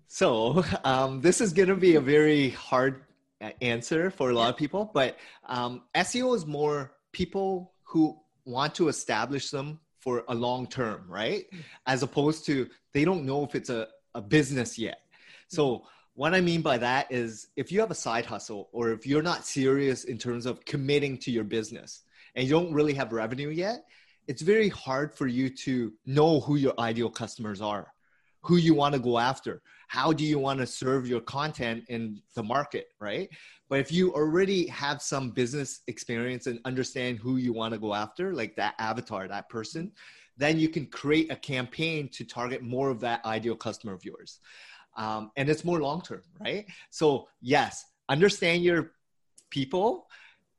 so 0.09 0.65
um, 0.85 1.21
this 1.21 1.41
is 1.41 1.53
going 1.53 1.69
to 1.69 1.77
be 1.77 1.95
a 1.95 2.01
very 2.01 2.51
hard 2.51 3.05
uh, 3.41 3.51
answer 3.61 4.11
for 4.11 4.31
a 4.31 4.35
lot 4.35 4.51
of 4.51 4.57
people 4.57 4.91
but 4.93 5.17
um, 5.47 5.83
seo 5.95 6.35
is 6.35 6.45
more 6.45 6.93
people 7.13 7.73
who 7.85 8.19
want 8.45 8.75
to 8.75 8.89
establish 8.89 9.51
them 9.51 9.79
for 10.01 10.25
a 10.27 10.35
long 10.35 10.67
term 10.67 11.05
right? 11.07 11.45
Mm. 11.53 11.59
as 11.87 12.03
opposed 12.03 12.45
to 12.47 12.69
they 12.93 13.05
don't 13.05 13.25
know 13.25 13.45
if 13.45 13.55
it's 13.55 13.71
a 13.71 13.87
a 14.15 14.21
business 14.21 14.79
yet. 14.79 15.03
Hmm. 15.51 15.57
So 15.57 15.87
what 16.15 16.35
I 16.35 16.41
mean 16.41 16.63
by 16.63 16.79
that 16.79 17.11
is 17.11 17.49
if 17.57 17.73
you 17.73 17.81
have 17.81 17.91
a 17.91 17.95
side 17.95 18.27
hustle 18.27 18.69
or 18.73 18.91
if 18.91 19.07
you're 19.07 19.23
not 19.23 19.47
serious 19.47 20.05
in 20.05 20.19
terms 20.19 20.47
of 20.47 20.65
committing 20.65 21.17
to 21.19 21.31
your 21.31 21.45
business 21.45 22.03
and 22.35 22.47
you 22.47 22.51
don't 22.51 22.73
really 22.73 22.95
have 22.95 23.13
revenue 23.13 23.49
yet, 23.49 23.85
it's 24.29 24.43
very 24.43 24.69
hard 24.69 25.15
for 25.15 25.27
you 25.27 25.49
to 25.49 25.93
know 26.07 26.41
who 26.41 26.57
your 26.57 26.75
ideal 26.79 27.11
customers 27.11 27.61
are, 27.61 27.93
who 28.43 28.57
you 28.57 28.75
want 28.75 28.95
to 28.95 29.01
go 29.01 29.19
after, 29.19 29.63
how 29.89 30.13
do 30.13 30.25
you 30.25 30.39
want 30.39 30.61
to 30.61 30.67
serve 30.67 31.09
your 31.09 31.21
content 31.21 31.85
in 31.89 32.21
the 32.35 32.43
market, 32.43 32.89
right? 33.01 33.29
But 33.69 33.81
if 33.81 33.91
you 33.91 34.13
already 34.15 34.67
have 34.69 35.03
some 35.03 35.31
business 35.31 35.81
experience 35.89 36.47
and 36.47 36.61
understand 36.65 37.19
who 37.19 37.39
you 37.39 37.53
want 37.53 37.73
to 37.75 37.81
go 37.81 37.95
after, 37.95 38.33
like 38.33 38.55
that 38.57 38.75
avatar, 38.79 39.27
that 39.27 39.49
person, 39.49 39.91
then 40.41 40.59
you 40.59 40.69
can 40.69 40.87
create 40.87 41.31
a 41.31 41.37
campaign 41.37 42.09
to 42.09 42.25
target 42.25 42.63
more 42.63 42.89
of 42.89 43.01
that 43.01 43.25
ideal 43.25 43.55
customer 43.55 43.93
of 43.93 44.05
yours. 44.05 44.41
Um, 44.97 45.31
and 45.37 45.49
it's 45.49 45.65
more 45.65 45.81
long 45.81 46.03
term, 46.03 46.23
right? 46.41 46.67
So, 46.91 47.29
yes, 47.41 47.85
understand 48.09 48.65
your 48.65 48.93
people, 49.51 50.09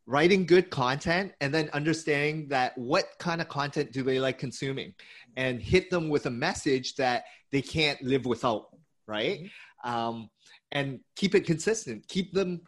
writing 0.06 0.46
good 0.46 0.70
content, 0.70 1.34
and 1.42 1.54
then 1.54 1.70
understanding 1.74 2.48
that 2.50 2.78
what 2.78 3.06
kind 3.20 3.42
of 3.42 3.50
content 3.50 3.92
do 3.92 4.04
they 4.04 4.20
like 4.20 4.38
consuming 4.38 4.94
and 5.36 5.62
hit 5.62 5.90
them 5.90 6.10
with 6.10 6.26
a 6.26 6.32
message 6.32 6.96
that 6.96 7.24
they 7.52 7.62
can't 7.62 8.02
live 8.02 8.26
without, 8.26 8.68
right? 9.08 9.42
Mm-hmm. 9.42 9.90
Um, 9.90 10.30
and 10.72 11.00
keep 11.16 11.36
it 11.36 11.46
consistent, 11.46 12.08
keep 12.08 12.34
them 12.34 12.62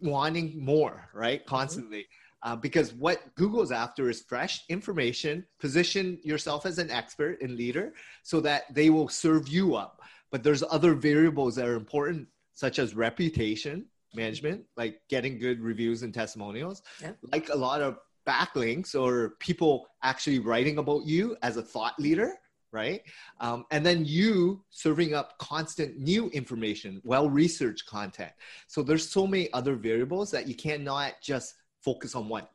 wanting 0.00 0.64
more, 0.64 1.08
right? 1.12 1.44
Constantly. 1.44 2.06
Uh, 2.42 2.56
because 2.56 2.94
what 2.94 3.34
Google's 3.34 3.70
after 3.70 4.08
is 4.08 4.22
fresh 4.22 4.64
information. 4.68 5.44
Position 5.58 6.18
yourself 6.22 6.64
as 6.64 6.78
an 6.78 6.90
expert 6.90 7.40
and 7.42 7.56
leader 7.56 7.92
so 8.22 8.40
that 8.40 8.72
they 8.74 8.88
will 8.90 9.08
serve 9.08 9.48
you 9.48 9.74
up. 9.74 10.00
But 10.30 10.42
there's 10.42 10.62
other 10.70 10.94
variables 10.94 11.56
that 11.56 11.66
are 11.66 11.74
important, 11.74 12.28
such 12.54 12.78
as 12.78 12.94
reputation 12.94 13.86
management, 14.14 14.64
like 14.76 15.00
getting 15.08 15.38
good 15.38 15.60
reviews 15.60 16.02
and 16.02 16.14
testimonials, 16.14 16.82
yeah. 17.00 17.12
like 17.32 17.48
a 17.50 17.56
lot 17.56 17.82
of 17.82 17.98
backlinks 18.26 18.94
or 18.94 19.30
people 19.40 19.86
actually 20.02 20.38
writing 20.38 20.78
about 20.78 21.04
you 21.04 21.36
as 21.42 21.56
a 21.56 21.62
thought 21.62 21.98
leader 21.98 22.34
right? 22.72 23.02
Um, 23.40 23.64
and 23.70 23.84
then 23.84 24.04
you 24.04 24.62
serving 24.70 25.14
up 25.14 25.36
constant 25.38 25.98
new 25.98 26.28
information, 26.30 27.00
well 27.04 27.28
researched 27.28 27.86
content. 27.86 28.32
So 28.68 28.82
there's 28.82 29.08
so 29.08 29.26
many 29.26 29.52
other 29.52 29.74
variables 29.74 30.30
that 30.30 30.46
you 30.46 30.54
cannot 30.54 31.14
just 31.20 31.54
focus 31.82 32.14
on 32.14 32.28
one. 32.28 32.46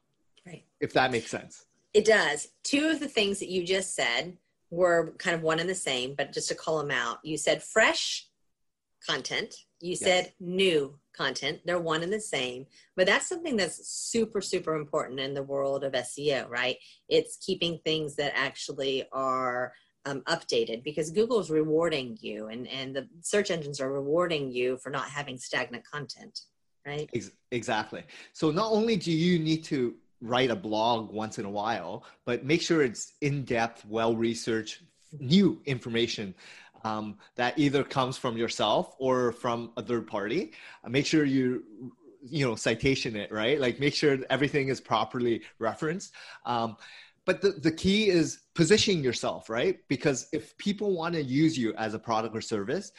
Right. 0.45 0.63
If 0.79 0.93
that 0.93 1.11
makes 1.11 1.31
sense. 1.31 1.65
It 1.93 2.05
does. 2.05 2.49
Two 2.63 2.89
of 2.89 2.99
the 2.99 3.07
things 3.07 3.39
that 3.39 3.49
you 3.49 3.63
just 3.63 3.95
said 3.95 4.37
were 4.69 5.13
kind 5.17 5.35
of 5.35 5.41
one 5.41 5.59
and 5.59 5.69
the 5.69 5.75
same, 5.75 6.13
but 6.15 6.33
just 6.33 6.49
to 6.49 6.55
call 6.55 6.77
them 6.79 6.91
out, 6.91 7.19
you 7.23 7.37
said 7.37 7.63
fresh 7.63 8.27
content, 9.05 9.53
you 9.79 9.91
yes. 9.91 9.99
said 9.99 10.33
new 10.39 10.99
content. 11.13 11.61
They're 11.65 11.79
one 11.79 12.03
and 12.03 12.11
the 12.11 12.19
same, 12.19 12.65
but 12.95 13.07
that's 13.07 13.29
something 13.29 13.55
that's 13.55 13.87
super, 13.87 14.41
super 14.41 14.75
important 14.75 15.19
in 15.19 15.33
the 15.33 15.43
world 15.43 15.83
of 15.83 15.93
SEO, 15.93 16.49
right? 16.49 16.77
It's 17.07 17.37
keeping 17.37 17.79
things 17.79 18.15
that 18.15 18.33
actually 18.35 19.05
are 19.11 19.73
um, 20.05 20.21
updated 20.21 20.83
because 20.83 21.11
Google's 21.11 21.49
rewarding 21.49 22.17
you 22.21 22.47
and, 22.47 22.67
and 22.67 22.95
the 22.95 23.07
search 23.21 23.51
engines 23.51 23.79
are 23.79 23.91
rewarding 23.91 24.51
you 24.51 24.77
for 24.77 24.89
not 24.89 25.09
having 25.09 25.37
stagnant 25.37 25.83
content 25.89 26.41
right? 26.85 27.09
Exactly. 27.51 28.03
So 28.33 28.51
not 28.51 28.71
only 28.71 28.95
do 28.95 29.11
you 29.11 29.39
need 29.39 29.63
to 29.65 29.95
write 30.21 30.49
a 30.49 30.55
blog 30.55 31.11
once 31.11 31.39
in 31.39 31.45
a 31.45 31.49
while, 31.49 32.03
but 32.25 32.45
make 32.45 32.61
sure 32.61 32.81
it's 32.81 33.13
in 33.21 33.43
depth, 33.43 33.85
well 33.85 34.15
researched, 34.15 34.81
new 35.19 35.61
information 35.65 36.33
um, 36.83 37.17
that 37.35 37.57
either 37.57 37.83
comes 37.83 38.17
from 38.17 38.37
yourself 38.37 38.95
or 38.99 39.31
from 39.31 39.71
a 39.77 39.81
third 39.81 40.07
party. 40.07 40.51
Uh, 40.83 40.89
make 40.89 41.05
sure 41.05 41.25
you 41.25 41.63
you 42.27 42.43
know 42.43 42.55
citation 42.55 43.15
it 43.15 43.31
right 43.31 43.59
like 43.59 43.79
make 43.79 43.93
sure 43.93 44.17
everything 44.31 44.69
is 44.69 44.81
properly 44.81 45.43
referenced 45.59 46.11
um, 46.47 46.75
but 47.23 47.39
the, 47.39 47.51
the 47.51 47.71
key 47.71 48.09
is 48.09 48.39
positioning 48.55 49.03
yourself 49.03 49.47
right 49.47 49.79
because 49.89 50.27
if 50.33 50.57
people 50.57 50.95
want 50.95 51.13
to 51.13 51.21
use 51.21 51.55
you 51.55 51.71
as 51.75 51.93
a 51.93 51.99
product 51.99 52.35
or 52.35 52.41
service 52.41 52.91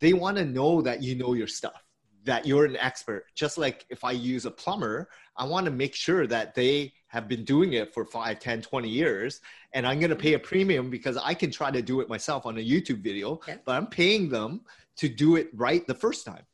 they 0.00 0.12
want 0.12 0.36
to 0.36 0.44
know 0.44 0.82
that 0.82 1.00
you 1.00 1.14
know 1.14 1.32
your 1.32 1.46
stuff 1.46 1.84
that 2.24 2.46
you're 2.46 2.64
an 2.64 2.76
expert. 2.76 3.26
Just 3.34 3.58
like 3.58 3.84
if 3.90 4.04
I 4.04 4.12
use 4.12 4.46
a 4.46 4.50
plumber, 4.50 5.08
I 5.36 5.44
want 5.44 5.66
to 5.66 5.72
make 5.72 5.94
sure 5.94 6.26
that 6.26 6.54
they 6.54 6.92
have 7.08 7.28
been 7.28 7.44
doing 7.44 7.74
it 7.74 7.92
for 7.92 8.04
5, 8.04 8.38
10, 8.38 8.62
20 8.62 8.88
years. 8.88 9.40
And 9.74 9.86
I'm 9.86 9.98
going 9.98 10.10
to 10.10 10.16
pay 10.16 10.34
a 10.34 10.38
premium 10.38 10.90
because 10.90 11.16
I 11.16 11.34
can 11.34 11.50
try 11.50 11.70
to 11.70 11.82
do 11.82 12.00
it 12.00 12.08
myself 12.08 12.46
on 12.46 12.58
a 12.58 12.60
YouTube 12.60 13.02
video, 13.02 13.40
yeah. 13.46 13.56
but 13.64 13.72
I'm 13.72 13.86
paying 13.86 14.28
them 14.28 14.62
to 14.96 15.08
do 15.08 15.36
it 15.36 15.48
right 15.54 15.86
the 15.86 15.94
first 15.94 16.24
time. 16.24 16.44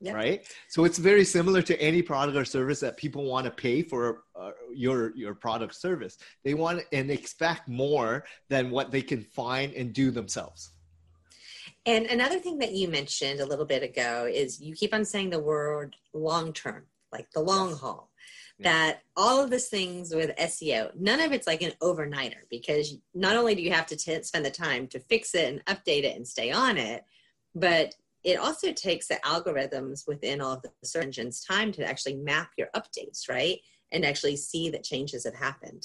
Yeah. 0.00 0.14
Right. 0.14 0.52
So 0.68 0.84
it's 0.84 0.98
very 0.98 1.24
similar 1.24 1.62
to 1.62 1.80
any 1.80 2.02
product 2.02 2.36
or 2.36 2.44
service 2.44 2.80
that 2.80 2.96
people 2.96 3.22
want 3.24 3.44
to 3.44 3.52
pay 3.52 3.82
for 3.82 4.24
uh, 4.34 4.50
your 4.74 5.16
your 5.16 5.32
product 5.32 5.76
service. 5.76 6.18
They 6.42 6.54
want 6.54 6.82
and 6.90 7.08
expect 7.08 7.68
more 7.68 8.24
than 8.48 8.72
what 8.72 8.90
they 8.90 9.00
can 9.00 9.22
find 9.22 9.72
and 9.74 9.92
do 9.92 10.10
themselves. 10.10 10.71
And 11.84 12.06
another 12.06 12.38
thing 12.38 12.58
that 12.58 12.72
you 12.72 12.88
mentioned 12.88 13.40
a 13.40 13.46
little 13.46 13.64
bit 13.64 13.82
ago 13.82 14.28
is 14.30 14.60
you 14.60 14.74
keep 14.74 14.94
on 14.94 15.04
saying 15.04 15.30
the 15.30 15.40
word 15.40 15.96
long 16.14 16.52
term, 16.52 16.84
like 17.10 17.30
the 17.32 17.40
long 17.40 17.70
yes. 17.70 17.80
haul. 17.80 18.10
That 18.60 19.00
all 19.16 19.42
of 19.42 19.50
these 19.50 19.68
things 19.68 20.14
with 20.14 20.36
SEO, 20.36 20.94
none 20.94 21.18
of 21.18 21.32
it's 21.32 21.48
like 21.48 21.62
an 21.62 21.72
overnighter 21.82 22.42
because 22.48 22.96
not 23.12 23.34
only 23.34 23.56
do 23.56 23.62
you 23.62 23.72
have 23.72 23.86
to 23.86 23.96
t- 23.96 24.22
spend 24.22 24.44
the 24.44 24.52
time 24.52 24.86
to 24.88 25.00
fix 25.00 25.34
it 25.34 25.52
and 25.52 25.64
update 25.64 26.04
it 26.04 26.14
and 26.14 26.28
stay 26.28 26.52
on 26.52 26.78
it, 26.78 27.02
but 27.56 27.92
it 28.22 28.38
also 28.38 28.72
takes 28.72 29.08
the 29.08 29.18
algorithms 29.24 30.06
within 30.06 30.40
all 30.40 30.52
of 30.52 30.62
the 30.62 30.70
search 30.84 31.06
engines 31.06 31.42
time 31.42 31.72
to 31.72 31.84
actually 31.84 32.14
map 32.14 32.50
your 32.56 32.68
updates, 32.76 33.28
right? 33.28 33.58
And 33.90 34.04
actually 34.04 34.36
see 34.36 34.70
that 34.70 34.84
changes 34.84 35.24
have 35.24 35.34
happened. 35.34 35.84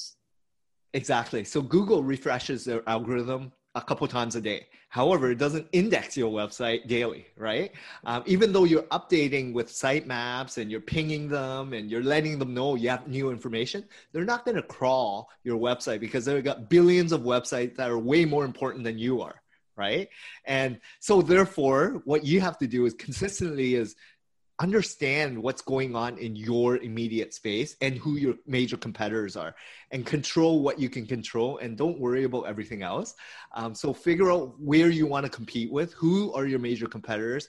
Exactly. 0.94 1.44
So 1.44 1.62
Google 1.62 2.04
refreshes 2.04 2.64
their 2.64 2.88
algorithm 2.88 3.52
a 3.78 3.86
couple 3.86 4.08
times 4.08 4.36
a 4.36 4.42
day. 4.42 4.68
However, 4.90 5.30
it 5.32 5.38
doesn't 5.38 5.68
index 5.72 6.18
your 6.18 6.32
website 6.32 6.88
daily, 6.88 7.28
right? 7.36 7.72
Um, 8.06 8.24
even 8.26 8.54
though 8.54 8.64
you're 8.64 8.84
updating 8.84 9.54
with 9.54 9.68
sitemaps 9.68 10.58
and 10.58 10.72
you're 10.72 10.82
pinging 10.82 11.28
them 11.28 11.74
and 11.74 11.92
you're 11.92 12.04
letting 12.04 12.40
them 12.40 12.54
know 12.54 12.76
you 12.76 12.90
have 12.90 13.08
new 13.08 13.30
information, 13.30 13.84
they're 14.12 14.26
not 14.26 14.46
going 14.46 14.56
to 14.56 14.64
crawl 14.64 15.30
your 15.44 15.60
website 15.60 16.00
because 16.00 16.26
they've 16.26 16.44
got 16.44 16.70
billions 16.70 17.12
of 17.12 17.22
websites 17.22 17.76
that 17.76 17.90
are 17.90 18.00
way 18.00 18.26
more 18.26 18.46
important 18.46 18.84
than 18.84 18.98
you 18.98 19.22
are, 19.22 19.42
right? 19.76 20.08
And 20.46 20.80
so 21.00 21.22
therefore, 21.22 22.02
what 22.06 22.26
you 22.26 22.40
have 22.42 22.58
to 22.60 22.68
do 22.68 22.86
is 22.86 22.94
consistently 22.94 23.76
is 23.76 23.96
understand 24.60 25.38
what's 25.42 25.62
going 25.62 25.96
on 25.96 26.18
in 26.18 26.36
your 26.36 26.78
immediate 26.78 27.34
space 27.34 27.76
and 27.82 27.96
who 27.98 28.16
your 28.16 28.36
major 28.48 28.76
competitors 28.76 29.36
are 29.36 29.56
and 29.92 30.06
control 30.06 30.62
what 30.62 30.80
you 30.80 30.90
can 30.90 31.06
control 31.06 31.60
and 31.60 31.78
don't 31.78 32.00
worry 32.00 32.24
about 32.24 32.48
everything 32.48 32.82
else. 32.82 33.14
Um, 33.54 33.76
so 33.76 33.94
figure 33.94 34.32
out 34.32 34.60
where 34.60 34.90
you 34.90 35.06
want 35.06 35.26
to 35.26 35.32
compete 35.32 35.72
with 35.72 35.94
who 35.94 36.34
are 36.34 36.48
your 36.48 36.60
major 36.60 36.88
competitors 36.88 37.48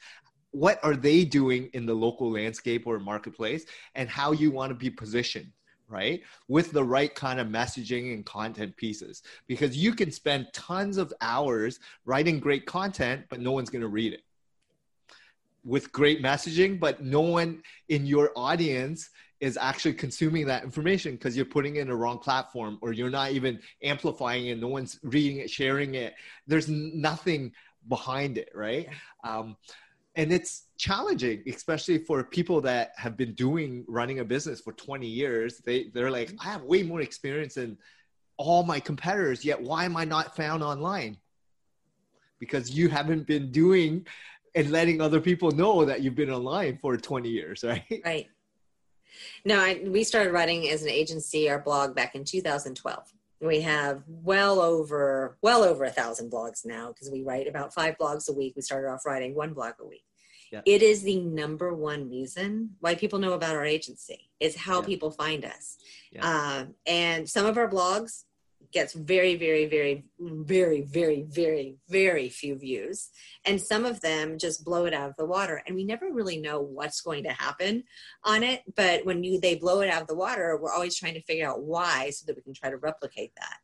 what 0.50 0.82
are 0.82 0.96
they 0.96 1.24
doing 1.24 1.68
in 1.74 1.84
the 1.84 1.94
local 1.94 2.30
landscape 2.30 2.86
or 2.86 2.98
marketplace 2.98 3.66
and 3.94 4.08
how 4.08 4.32
you 4.32 4.50
want 4.50 4.70
to 4.70 4.74
be 4.74 4.90
positioned 4.90 5.50
right 5.88 6.22
with 6.48 6.72
the 6.72 6.84
right 6.84 7.14
kind 7.14 7.40
of 7.40 7.48
messaging 7.48 8.12
and 8.12 8.26
content 8.26 8.76
pieces. 8.76 9.22
Because 9.46 9.76
you 9.76 9.94
can 9.94 10.10
spend 10.10 10.48
tons 10.52 10.98
of 10.98 11.12
hours 11.20 11.80
writing 12.04 12.40
great 12.40 12.66
content 12.66 13.24
but 13.28 13.40
no 13.40 13.52
one's 13.52 13.70
going 13.70 13.82
to 13.82 13.88
read 13.88 14.12
it 14.12 14.22
with 15.68 15.92
great 15.92 16.22
messaging, 16.22 16.80
but 16.80 17.02
no 17.02 17.20
one 17.20 17.62
in 17.90 18.06
your 18.06 18.32
audience 18.34 19.10
is 19.40 19.56
actually 19.56 19.92
consuming 19.92 20.46
that 20.46 20.64
information 20.64 21.12
because 21.12 21.37
you're 21.37 21.44
putting 21.44 21.76
it 21.76 21.80
in 21.80 21.90
a 21.90 21.94
wrong 21.94 22.18
platform 22.18 22.78
or 22.80 22.92
you're 22.92 23.10
not 23.10 23.30
even 23.32 23.60
amplifying 23.82 24.46
it. 24.46 24.58
No 24.58 24.68
one's 24.68 24.98
reading 25.02 25.37
it, 25.38 25.50
sharing 25.50 25.94
it. 25.94 26.14
There's 26.46 26.68
nothing 26.68 27.52
behind 27.88 28.38
it, 28.38 28.50
right? 28.54 28.88
Um, 29.22 29.56
and 30.16 30.32
it's 30.32 30.64
challenging, 30.78 31.44
especially 31.46 31.98
for 31.98 32.25
people 32.25 32.60
that 32.62 32.92
have 32.96 33.16
been 33.16 33.34
doing 33.34 33.84
running 33.87 34.18
a 34.18 34.25
business 34.25 34.60
for 34.60 34.72
20 34.72 35.06
years. 35.06 35.58
They 35.58 35.90
they're 35.94 36.10
like, 36.10 36.32
I 36.40 36.46
have 36.46 36.62
way 36.62 36.82
more 36.82 37.02
experience 37.02 37.54
than 37.54 37.78
all 38.37 38.64
my 38.64 38.80
competitors. 38.80 39.44
Yet, 39.44 39.60
why 39.60 39.84
am 39.84 39.96
I 39.96 40.04
not 40.04 40.34
found 40.34 40.62
online? 40.62 41.18
Because 42.40 42.70
you 42.70 42.88
haven't 42.88 43.26
been 43.26 43.52
doing 43.52 44.06
and 44.58 44.72
letting 44.72 45.00
other 45.00 45.20
people 45.20 45.52
know 45.52 45.84
that 45.84 46.02
you've 46.02 46.16
been 46.16 46.30
online 46.30 46.78
for 46.78 46.96
20 46.96 47.28
years, 47.28 47.62
right? 47.62 47.84
Right. 48.04 48.28
No, 49.44 49.58
I, 49.58 49.82
we 49.86 50.04
started 50.04 50.32
writing 50.32 50.68
as 50.68 50.82
an 50.82 50.88
agency 50.88 51.48
our 51.48 51.60
blog 51.60 51.94
back 51.94 52.14
in 52.14 52.24
2012. 52.24 53.12
We 53.40 53.60
have 53.60 54.02
well 54.06 54.60
over 54.60 55.38
well 55.42 55.62
over 55.62 55.84
a 55.84 55.90
thousand 55.90 56.30
blogs 56.30 56.66
now 56.66 56.88
because 56.88 57.10
we 57.10 57.22
write 57.22 57.48
about 57.48 57.72
five 57.72 57.96
blogs 57.98 58.28
a 58.28 58.32
week. 58.32 58.54
We 58.56 58.62
started 58.62 58.88
off 58.88 59.06
writing 59.06 59.34
one 59.34 59.54
blog 59.54 59.74
a 59.80 59.86
week. 59.86 60.04
Yeah. 60.52 60.62
It 60.66 60.82
is 60.82 61.02
the 61.02 61.20
number 61.20 61.72
one 61.72 62.08
reason 62.10 62.76
why 62.80 62.94
people 62.96 63.18
know 63.18 63.32
about 63.32 63.56
our 63.56 63.64
agency. 63.64 64.28
Is 64.40 64.56
how 64.56 64.80
yeah. 64.80 64.86
people 64.86 65.10
find 65.10 65.44
us. 65.44 65.78
Yeah. 66.12 66.28
Uh, 66.28 66.64
and 66.86 67.28
some 67.28 67.46
of 67.46 67.58
our 67.58 67.68
blogs 67.68 68.24
gets 68.72 68.92
very, 68.94 69.37
very, 69.37 69.66
very, 69.66 70.04
very, 70.18 70.82
very, 70.82 71.22
very, 71.22 71.76
very 71.88 72.28
few 72.28 72.56
views. 72.56 73.10
And 73.44 73.60
some 73.60 73.84
of 73.84 74.00
them 74.00 74.38
just 74.38 74.64
blow 74.64 74.84
it 74.87 74.94
out 74.94 75.10
of 75.10 75.16
the 75.16 75.26
water. 75.26 75.62
And 75.66 75.75
we 75.75 75.84
never 75.84 76.10
really 76.12 76.38
know 76.38 76.60
what's 76.60 77.00
going 77.00 77.25
to 77.25 77.32
happen 77.32 77.84
on 78.25 78.42
it. 78.42 78.62
But 78.76 79.04
when 79.04 79.25
you 79.25 79.40
they 79.40 79.56
blow 79.56 79.80
it 79.80 79.90
out 79.90 80.02
of 80.02 80.08
the 80.08 80.14
water, 80.14 80.58
we're 80.60 80.72
always 80.72 80.96
trying 80.96 81.14
to 81.14 81.22
figure 81.22 81.48
out 81.48 81.62
why 81.62 82.10
so 82.10 82.25
that 82.26 82.37
we 82.37 82.42
can 82.42 82.54
try 82.54 82.70
to 82.70 82.76
replicate 82.76 83.32
that. 83.37 83.58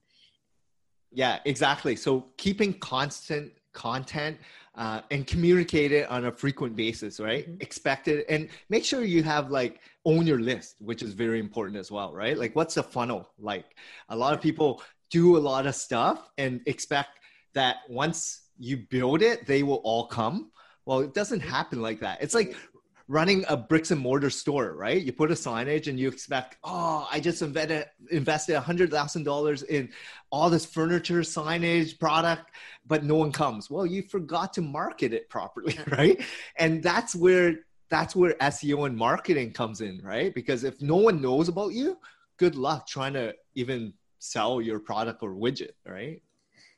Yeah, 1.12 1.38
exactly. 1.44 1.94
So 1.96 2.26
keeping 2.36 2.74
constant 2.74 3.52
content 3.74 4.38
uh, 4.76 5.02
and 5.10 5.26
communicate 5.26 5.92
it 5.92 6.08
on 6.10 6.24
a 6.24 6.32
frequent 6.32 6.74
basis, 6.74 7.20
right? 7.20 7.48
Mm-hmm. 7.48 7.60
Expect 7.60 8.08
it 8.08 8.24
and 8.28 8.48
make 8.70 8.84
sure 8.84 9.04
you 9.04 9.22
have 9.22 9.50
like 9.50 9.80
own 10.04 10.26
your 10.26 10.40
list, 10.40 10.76
which 10.80 11.02
is 11.02 11.12
very 11.12 11.38
important 11.38 11.76
as 11.76 11.90
well, 11.90 12.14
right? 12.14 12.38
Like, 12.38 12.56
what's 12.56 12.74
the 12.74 12.82
funnel 12.82 13.28
like? 13.38 13.76
A 14.08 14.16
lot 14.16 14.32
of 14.32 14.40
people 14.40 14.82
do 15.10 15.36
a 15.36 15.38
lot 15.38 15.66
of 15.66 15.74
stuff 15.74 16.30
and 16.38 16.60
expect 16.66 17.20
that 17.52 17.76
once 17.88 18.48
you 18.58 18.78
build 18.78 19.22
it, 19.22 19.46
they 19.46 19.62
will 19.62 19.82
all 19.84 20.06
come. 20.06 20.50
Well, 20.86 21.00
it 21.00 21.14
doesn't 21.14 21.40
happen 21.40 21.80
like 21.82 22.00
that. 22.00 22.22
It's 22.22 22.34
like 22.34 22.56
running 23.06 23.44
a 23.48 23.56
bricks 23.56 23.90
and 23.90 24.00
mortar 24.00 24.30
store, 24.30 24.74
right? 24.74 25.02
You 25.02 25.12
put 25.12 25.30
a 25.30 25.34
signage 25.34 25.88
and 25.88 25.98
you 25.98 26.08
expect, 26.08 26.56
oh, 26.64 27.06
I 27.10 27.20
just 27.20 27.42
invested 27.42 27.86
invested 28.10 28.54
a 28.54 28.60
hundred 28.60 28.90
thousand 28.90 29.24
dollars 29.24 29.62
in 29.62 29.90
all 30.30 30.48
this 30.50 30.64
furniture, 30.64 31.20
signage, 31.20 31.98
product, 31.98 32.50
but 32.86 33.04
no 33.04 33.16
one 33.16 33.32
comes. 33.32 33.70
Well, 33.70 33.86
you 33.86 34.02
forgot 34.02 34.52
to 34.54 34.62
market 34.62 35.12
it 35.12 35.28
properly, 35.28 35.78
right? 35.90 36.20
And 36.58 36.82
that's 36.82 37.14
where 37.14 37.56
that's 37.90 38.16
where 38.16 38.34
SEO 38.34 38.86
and 38.86 38.96
marketing 38.96 39.52
comes 39.52 39.80
in, 39.80 40.00
right? 40.02 40.34
Because 40.34 40.64
if 40.64 40.80
no 40.80 40.96
one 40.96 41.20
knows 41.20 41.48
about 41.48 41.72
you, 41.72 41.98
good 42.38 42.56
luck 42.56 42.86
trying 42.86 43.12
to 43.12 43.34
even 43.54 43.92
sell 44.18 44.60
your 44.60 44.80
product 44.80 45.22
or 45.22 45.30
widget, 45.34 45.72
right? 45.86 46.22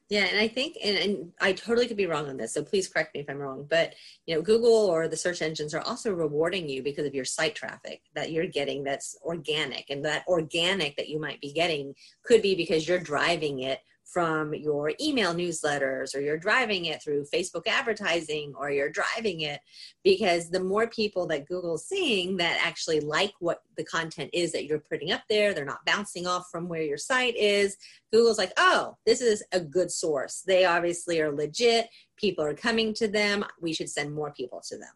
Yeah, 0.08 0.24
and 0.26 0.38
I 0.38 0.46
think, 0.46 0.76
and, 0.84 0.96
and 0.96 1.32
I 1.40 1.52
totally 1.52 1.88
could 1.88 1.96
be 1.96 2.06
wrong 2.06 2.28
on 2.28 2.36
this, 2.36 2.54
so 2.54 2.62
please 2.62 2.86
correct 2.86 3.12
me 3.12 3.22
if 3.22 3.28
I'm 3.28 3.38
wrong. 3.38 3.66
But 3.68 3.94
you 4.26 4.36
know, 4.36 4.42
Google 4.42 4.86
or 4.86 5.08
the 5.08 5.16
search 5.16 5.42
engines 5.42 5.74
are 5.74 5.80
also 5.80 6.12
rewarding 6.12 6.68
you 6.68 6.80
because 6.80 7.06
of 7.06 7.14
your 7.14 7.24
site 7.24 7.56
traffic 7.56 8.02
that 8.14 8.30
you're 8.30 8.46
getting 8.46 8.84
that's 8.84 9.18
organic, 9.22 9.90
and 9.90 10.04
that 10.04 10.24
organic 10.28 10.96
that 10.96 11.08
you 11.08 11.20
might 11.20 11.40
be 11.40 11.52
getting 11.52 11.92
could 12.24 12.40
be 12.40 12.54
because 12.54 12.86
you're 12.86 13.00
driving 13.00 13.60
it 13.60 13.80
from 14.06 14.54
your 14.54 14.92
email 15.00 15.34
newsletters 15.34 16.14
or 16.14 16.20
you're 16.20 16.38
driving 16.38 16.86
it 16.86 17.02
through 17.02 17.24
Facebook 17.24 17.66
advertising 17.66 18.54
or 18.56 18.70
you're 18.70 18.88
driving 18.88 19.40
it 19.40 19.60
because 20.04 20.48
the 20.48 20.62
more 20.62 20.86
people 20.86 21.26
that 21.26 21.46
Google's 21.48 21.86
seeing 21.86 22.36
that 22.36 22.60
actually 22.64 23.00
like 23.00 23.32
what 23.40 23.62
the 23.76 23.84
content 23.84 24.30
is 24.32 24.52
that 24.52 24.64
you're 24.64 24.78
putting 24.78 25.10
up 25.10 25.22
there, 25.28 25.52
they're 25.52 25.64
not 25.64 25.84
bouncing 25.84 26.26
off 26.26 26.48
from 26.50 26.68
where 26.68 26.82
your 26.82 26.96
site 26.96 27.36
is. 27.36 27.76
Google's 28.12 28.38
like, 28.38 28.52
oh, 28.56 28.96
this 29.04 29.20
is 29.20 29.42
a 29.52 29.60
good 29.60 29.90
source. 29.90 30.42
They 30.46 30.64
obviously 30.64 31.20
are 31.20 31.32
legit. 31.32 31.88
People 32.16 32.44
are 32.44 32.54
coming 32.54 32.94
to 32.94 33.08
them. 33.08 33.44
We 33.60 33.72
should 33.72 33.90
send 33.90 34.14
more 34.14 34.32
people 34.32 34.62
to 34.68 34.78
them. 34.78 34.92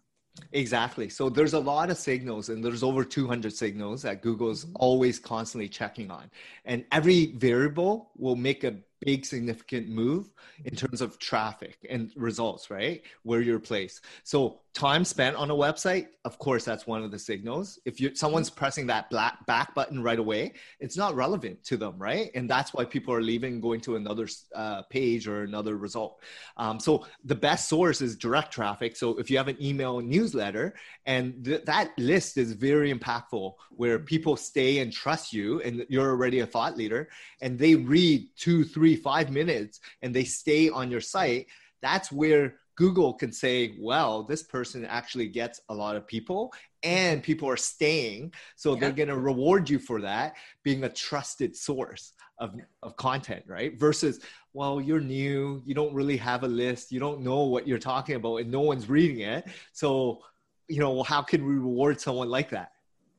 Exactly. 0.53 1.09
So 1.09 1.29
there's 1.29 1.53
a 1.53 1.59
lot 1.59 1.90
of 1.90 1.99
signals, 1.99 2.49
and 2.49 2.64
there's 2.64 2.83
over 2.83 3.05
200 3.05 3.53
signals 3.53 4.03
that 4.03 4.23
Google's 4.23 4.64
mm-hmm. 4.64 4.77
always 4.77 5.18
constantly 5.18 5.68
checking 5.68 6.11
on. 6.11 6.31
And 6.64 6.85
every 6.92 7.33
variable 7.37 8.11
will 8.16 8.37
make 8.37 8.64
a 8.64 8.77
big 9.00 9.24
significant 9.24 9.88
move 9.88 10.32
in 10.64 10.76
terms 10.76 11.00
of 11.00 11.18
traffic 11.18 11.78
and 11.88 12.12
results, 12.16 12.70
right? 12.70 13.02
Where 13.22 13.40
you're 13.40 13.58
placed. 13.58 14.04
So 14.24 14.60
time 14.72 15.04
spent 15.04 15.35
on 15.37 15.50
a 15.50 15.54
website, 15.54 16.06
of 16.24 16.38
course, 16.38 16.64
that's 16.64 16.87
one 16.87 17.02
of 17.02 17.11
the 17.11 17.18
signals. 17.18 17.80
If 17.85 18.00
you 18.00 18.14
someone's 18.14 18.50
pressing 18.50 18.87
that 18.87 19.11
black 19.11 19.44
back 19.46 19.74
button 19.74 20.02
right 20.02 20.18
away, 20.18 20.52
it's 20.78 20.96
not 20.96 21.14
relevant 21.14 21.64
to 21.64 21.76
them, 21.76 21.98
right? 21.98 22.30
And 22.35 22.48
that's 22.48 22.72
why 22.72 22.85
people 22.85 23.12
are 23.12 23.22
leaving, 23.22 23.61
going 23.61 23.80
to 23.83 23.96
another 23.96 24.28
uh, 24.54 24.83
page 24.83 25.26
or 25.26 25.42
another 25.42 25.76
result. 25.76 26.20
Um, 26.56 26.78
so 26.78 27.06
the 27.24 27.35
best 27.35 27.68
source 27.68 28.00
is 28.00 28.16
direct 28.16 28.52
traffic. 28.52 28.96
So 28.96 29.18
if 29.18 29.30
you 29.30 29.38
have 29.38 29.48
an 29.48 29.56
email 29.61 30.00
newsletter, 30.00 30.74
and 31.04 31.44
th- 31.44 31.64
that 31.64 31.90
list 31.98 32.37
is 32.37 32.52
very 32.52 32.92
impactful, 32.92 33.54
where 33.70 33.98
people 33.98 34.37
stay 34.37 34.78
and 34.78 34.92
trust 34.92 35.33
you, 35.33 35.61
and 35.62 35.85
you're 35.88 36.11
already 36.11 36.40
a 36.40 36.46
thought 36.46 36.76
leader, 36.76 37.09
and 37.40 37.59
they 37.59 37.74
read 37.74 38.28
two, 38.37 38.64
three, 38.64 38.94
five 38.94 39.30
minutes, 39.30 39.80
and 40.02 40.14
they 40.14 40.24
stay 40.24 40.68
on 40.68 40.90
your 40.90 41.00
site. 41.00 41.46
That's 41.83 42.12
where 42.12 42.60
Google 42.81 43.12
can 43.12 43.31
say, 43.31 43.77
well, 43.79 44.23
this 44.23 44.43
person 44.43 44.87
actually 44.87 45.29
gets 45.29 45.61
a 45.69 45.75
lot 45.75 45.97
of 45.97 46.07
people 46.07 46.51
and 46.83 47.19
mm-hmm. 47.19 47.27
people 47.27 47.47
are 47.47 47.57
staying. 47.59 48.33
So 48.57 48.73
yeah. 48.73 48.81
they're 48.81 48.93
going 48.93 49.11
to 49.11 49.19
reward 49.19 49.69
you 49.69 49.79
for 49.79 50.01
that 50.01 50.37
being 50.62 50.85
a 50.85 50.88
trusted 50.88 51.55
source 51.55 52.14
of, 52.38 52.55
of 52.83 52.97
content, 52.97 53.45
right? 53.47 53.79
Versus, 53.79 54.21
well, 54.55 54.81
you're 54.81 54.99
new, 54.99 55.62
you 55.66 55.75
don't 55.75 55.93
really 55.93 56.16
have 56.16 56.43
a 56.43 56.49
list, 56.49 56.90
you 56.90 57.01
don't 57.01 57.21
know 57.21 57.43
what 57.43 57.69
you're 57.69 57.79
talking 57.79 58.16
about, 58.16 58.37
and 58.37 58.51
no 58.51 58.62
one's 58.62 58.88
reading 58.88 59.21
it. 59.21 59.47
So, 59.75 60.23
you 60.66 60.79
know, 60.79 61.03
how 61.03 61.21
can 61.21 61.45
we 61.45 61.57
reward 61.57 62.01
someone 62.01 62.31
like 62.31 62.49
that? 62.49 62.73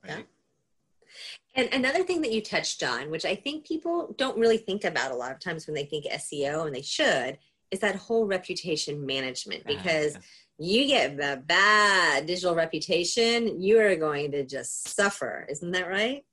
Right. 0.03 0.17
Yeah. 0.17 0.23
And 1.53 1.69
another 1.71 2.03
thing 2.03 2.21
that 2.23 2.31
you 2.31 2.41
touched 2.41 2.81
on, 2.81 3.11
which 3.11 3.25
I 3.25 3.35
think 3.35 3.67
people 3.67 4.15
don't 4.17 4.39
really 4.39 4.57
think 4.57 4.85
about 4.85 5.11
a 5.11 5.15
lot 5.15 5.31
of 5.31 5.39
times 5.39 5.67
when 5.67 5.75
they 5.75 5.85
think 5.85 6.05
SEO, 6.05 6.65
and 6.65 6.75
they 6.75 6.81
should, 6.81 7.37
is 7.71 7.79
that 7.79 7.95
whole 7.95 8.25
reputation 8.25 9.05
management 9.05 9.65
because 9.65 10.17
you 10.59 10.85
get 10.85 11.17
the 11.17 11.41
bad 11.47 12.27
digital 12.27 12.53
reputation, 12.53 13.59
you 13.59 13.79
are 13.79 13.95
going 13.95 14.31
to 14.31 14.45
just 14.45 14.89
suffer. 14.89 15.47
Isn't 15.49 15.71
that 15.71 15.87
right? 15.87 16.23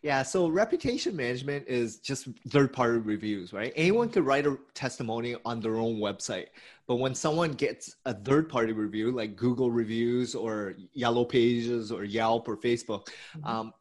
Yeah, 0.00 0.22
so 0.22 0.48
reputation 0.48 1.16
management 1.16 1.66
is 1.66 1.98
just 1.98 2.28
third 2.48 2.72
party 2.72 2.98
reviews, 2.98 3.52
right? 3.52 3.72
Anyone 3.74 4.08
could 4.08 4.24
write 4.24 4.46
a 4.46 4.58
testimony 4.74 5.36
on 5.44 5.60
their 5.60 5.76
own 5.76 5.96
website. 5.96 6.46
But 6.86 6.96
when 6.96 7.14
someone 7.14 7.52
gets 7.52 7.96
a 8.04 8.14
third 8.14 8.48
party 8.48 8.72
review 8.72 9.10
like 9.10 9.36
Google 9.36 9.70
reviews 9.70 10.34
or 10.34 10.74
Yellow 10.92 11.24
Pages 11.24 11.90
or 11.90 12.04
Yelp 12.04 12.48
or 12.48 12.56
Facebook, 12.56 13.08
mm-hmm. 13.36 13.46
um, 13.46 13.72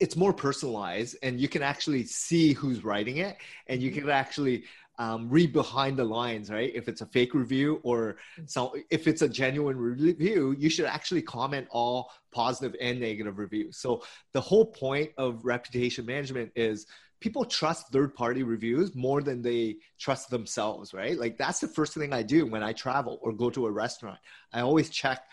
it's 0.00 0.16
more 0.16 0.32
personalized 0.32 1.16
and 1.22 1.40
you 1.40 1.48
can 1.48 1.62
actually 1.62 2.04
see 2.04 2.52
who's 2.52 2.84
writing 2.84 3.18
it 3.18 3.36
and 3.68 3.80
you 3.80 3.90
can 3.90 4.08
actually 4.10 4.64
um, 4.98 5.28
read 5.28 5.52
behind 5.52 5.96
the 5.96 6.04
lines, 6.04 6.50
right? 6.50 6.70
If 6.74 6.88
it's 6.88 7.00
a 7.00 7.06
fake 7.06 7.34
review 7.34 7.80
or 7.82 8.16
so, 8.46 8.76
if 8.90 9.06
it's 9.06 9.22
a 9.22 9.28
genuine 9.28 9.76
review, 9.76 10.54
you 10.58 10.70
should 10.70 10.86
actually 10.86 11.22
comment 11.22 11.66
all 11.70 12.12
positive 12.32 12.76
and 12.80 13.00
negative 13.00 13.38
reviews. 13.38 13.78
So 13.78 14.02
the 14.32 14.40
whole 14.40 14.66
point 14.66 15.10
of 15.18 15.44
reputation 15.44 16.06
management 16.06 16.52
is 16.54 16.86
people 17.20 17.44
trust 17.44 17.88
third 17.88 18.14
party 18.14 18.42
reviews 18.42 18.94
more 18.94 19.22
than 19.22 19.42
they 19.42 19.76
trust 19.98 20.30
themselves, 20.30 20.94
right? 20.94 21.18
Like 21.18 21.38
that's 21.38 21.60
the 21.60 21.68
first 21.68 21.94
thing 21.94 22.12
I 22.12 22.22
do 22.22 22.46
when 22.46 22.62
I 22.62 22.72
travel 22.72 23.18
or 23.22 23.32
go 23.32 23.50
to 23.50 23.66
a 23.66 23.70
restaurant. 23.70 24.18
I 24.52 24.60
always 24.60 24.90
check 24.90 25.24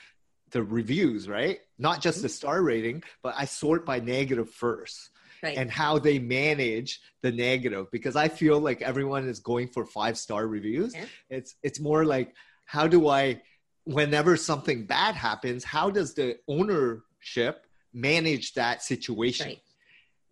the 0.51 0.63
reviews, 0.63 1.29
right? 1.29 1.59
Not 1.77 2.01
just 2.01 2.21
the 2.21 2.29
star 2.29 2.61
rating, 2.61 3.03
but 3.21 3.35
I 3.37 3.45
sort 3.45 3.85
by 3.85 3.99
negative 3.99 4.49
first 4.49 5.10
right. 5.43 5.57
and 5.57 5.69
how 5.69 5.99
they 5.99 6.19
manage 6.19 7.01
the 7.21 7.31
negative 7.31 7.89
because 7.91 8.15
I 8.15 8.27
feel 8.27 8.59
like 8.59 8.81
everyone 8.81 9.27
is 9.27 9.39
going 9.39 9.67
for 9.67 9.85
five 9.85 10.17
star 10.17 10.47
reviews. 10.47 10.95
Yeah. 10.95 11.05
It's 11.29 11.55
it's 11.63 11.79
more 11.79 12.05
like 12.05 12.33
how 12.65 12.87
do 12.87 13.07
I 13.07 13.41
whenever 13.85 14.37
something 14.37 14.85
bad 14.85 15.15
happens, 15.15 15.63
how 15.63 15.89
does 15.89 16.13
the 16.13 16.37
ownership 16.47 17.65
manage 17.93 18.53
that 18.53 18.83
situation? 18.83 19.47
Right. 19.47 19.61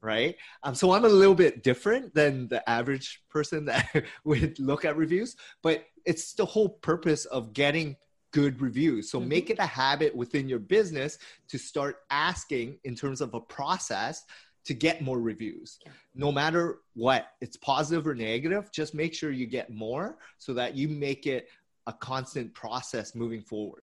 Right. 0.01 0.37
Um, 0.63 0.75
so 0.75 0.93
I'm 0.93 1.03
a 1.03 1.09
little 1.09 1.35
bit 1.35 1.61
different 1.61 2.15
than 2.15 2.47
the 2.47 2.67
average 2.69 3.21
person 3.29 3.65
that 3.65 4.05
would 4.23 4.57
look 4.57 4.85
at 4.85 4.95
reviews, 4.95 5.35
but 5.61 5.83
it's 6.05 6.33
the 6.35 6.45
whole 6.45 6.69
purpose 6.69 7.25
of 7.25 7.51
getting 7.51 7.97
good 8.31 8.61
reviews. 8.61 9.09
So 9.11 9.19
mm-hmm. 9.19 9.29
make 9.29 9.49
it 9.49 9.59
a 9.59 9.65
habit 9.65 10.15
within 10.15 10.47
your 10.47 10.59
business 10.59 11.17
to 11.49 11.57
start 11.57 11.97
asking 12.09 12.77
in 12.83 12.95
terms 12.95 13.21
of 13.21 13.33
a 13.33 13.41
process 13.41 14.23
to 14.65 14.73
get 14.73 15.01
more 15.01 15.19
reviews. 15.19 15.79
No 16.15 16.31
matter 16.31 16.79
what, 16.93 17.27
it's 17.41 17.57
positive 17.57 18.05
or 18.07 18.15
negative, 18.15 18.71
just 18.71 18.93
make 18.93 19.13
sure 19.13 19.31
you 19.31 19.47
get 19.47 19.69
more 19.71 20.17
so 20.37 20.53
that 20.53 20.75
you 20.75 20.87
make 20.87 21.25
it 21.27 21.47
a 21.87 21.93
constant 21.93 22.53
process 22.53 23.15
moving 23.15 23.41
forward. 23.41 23.83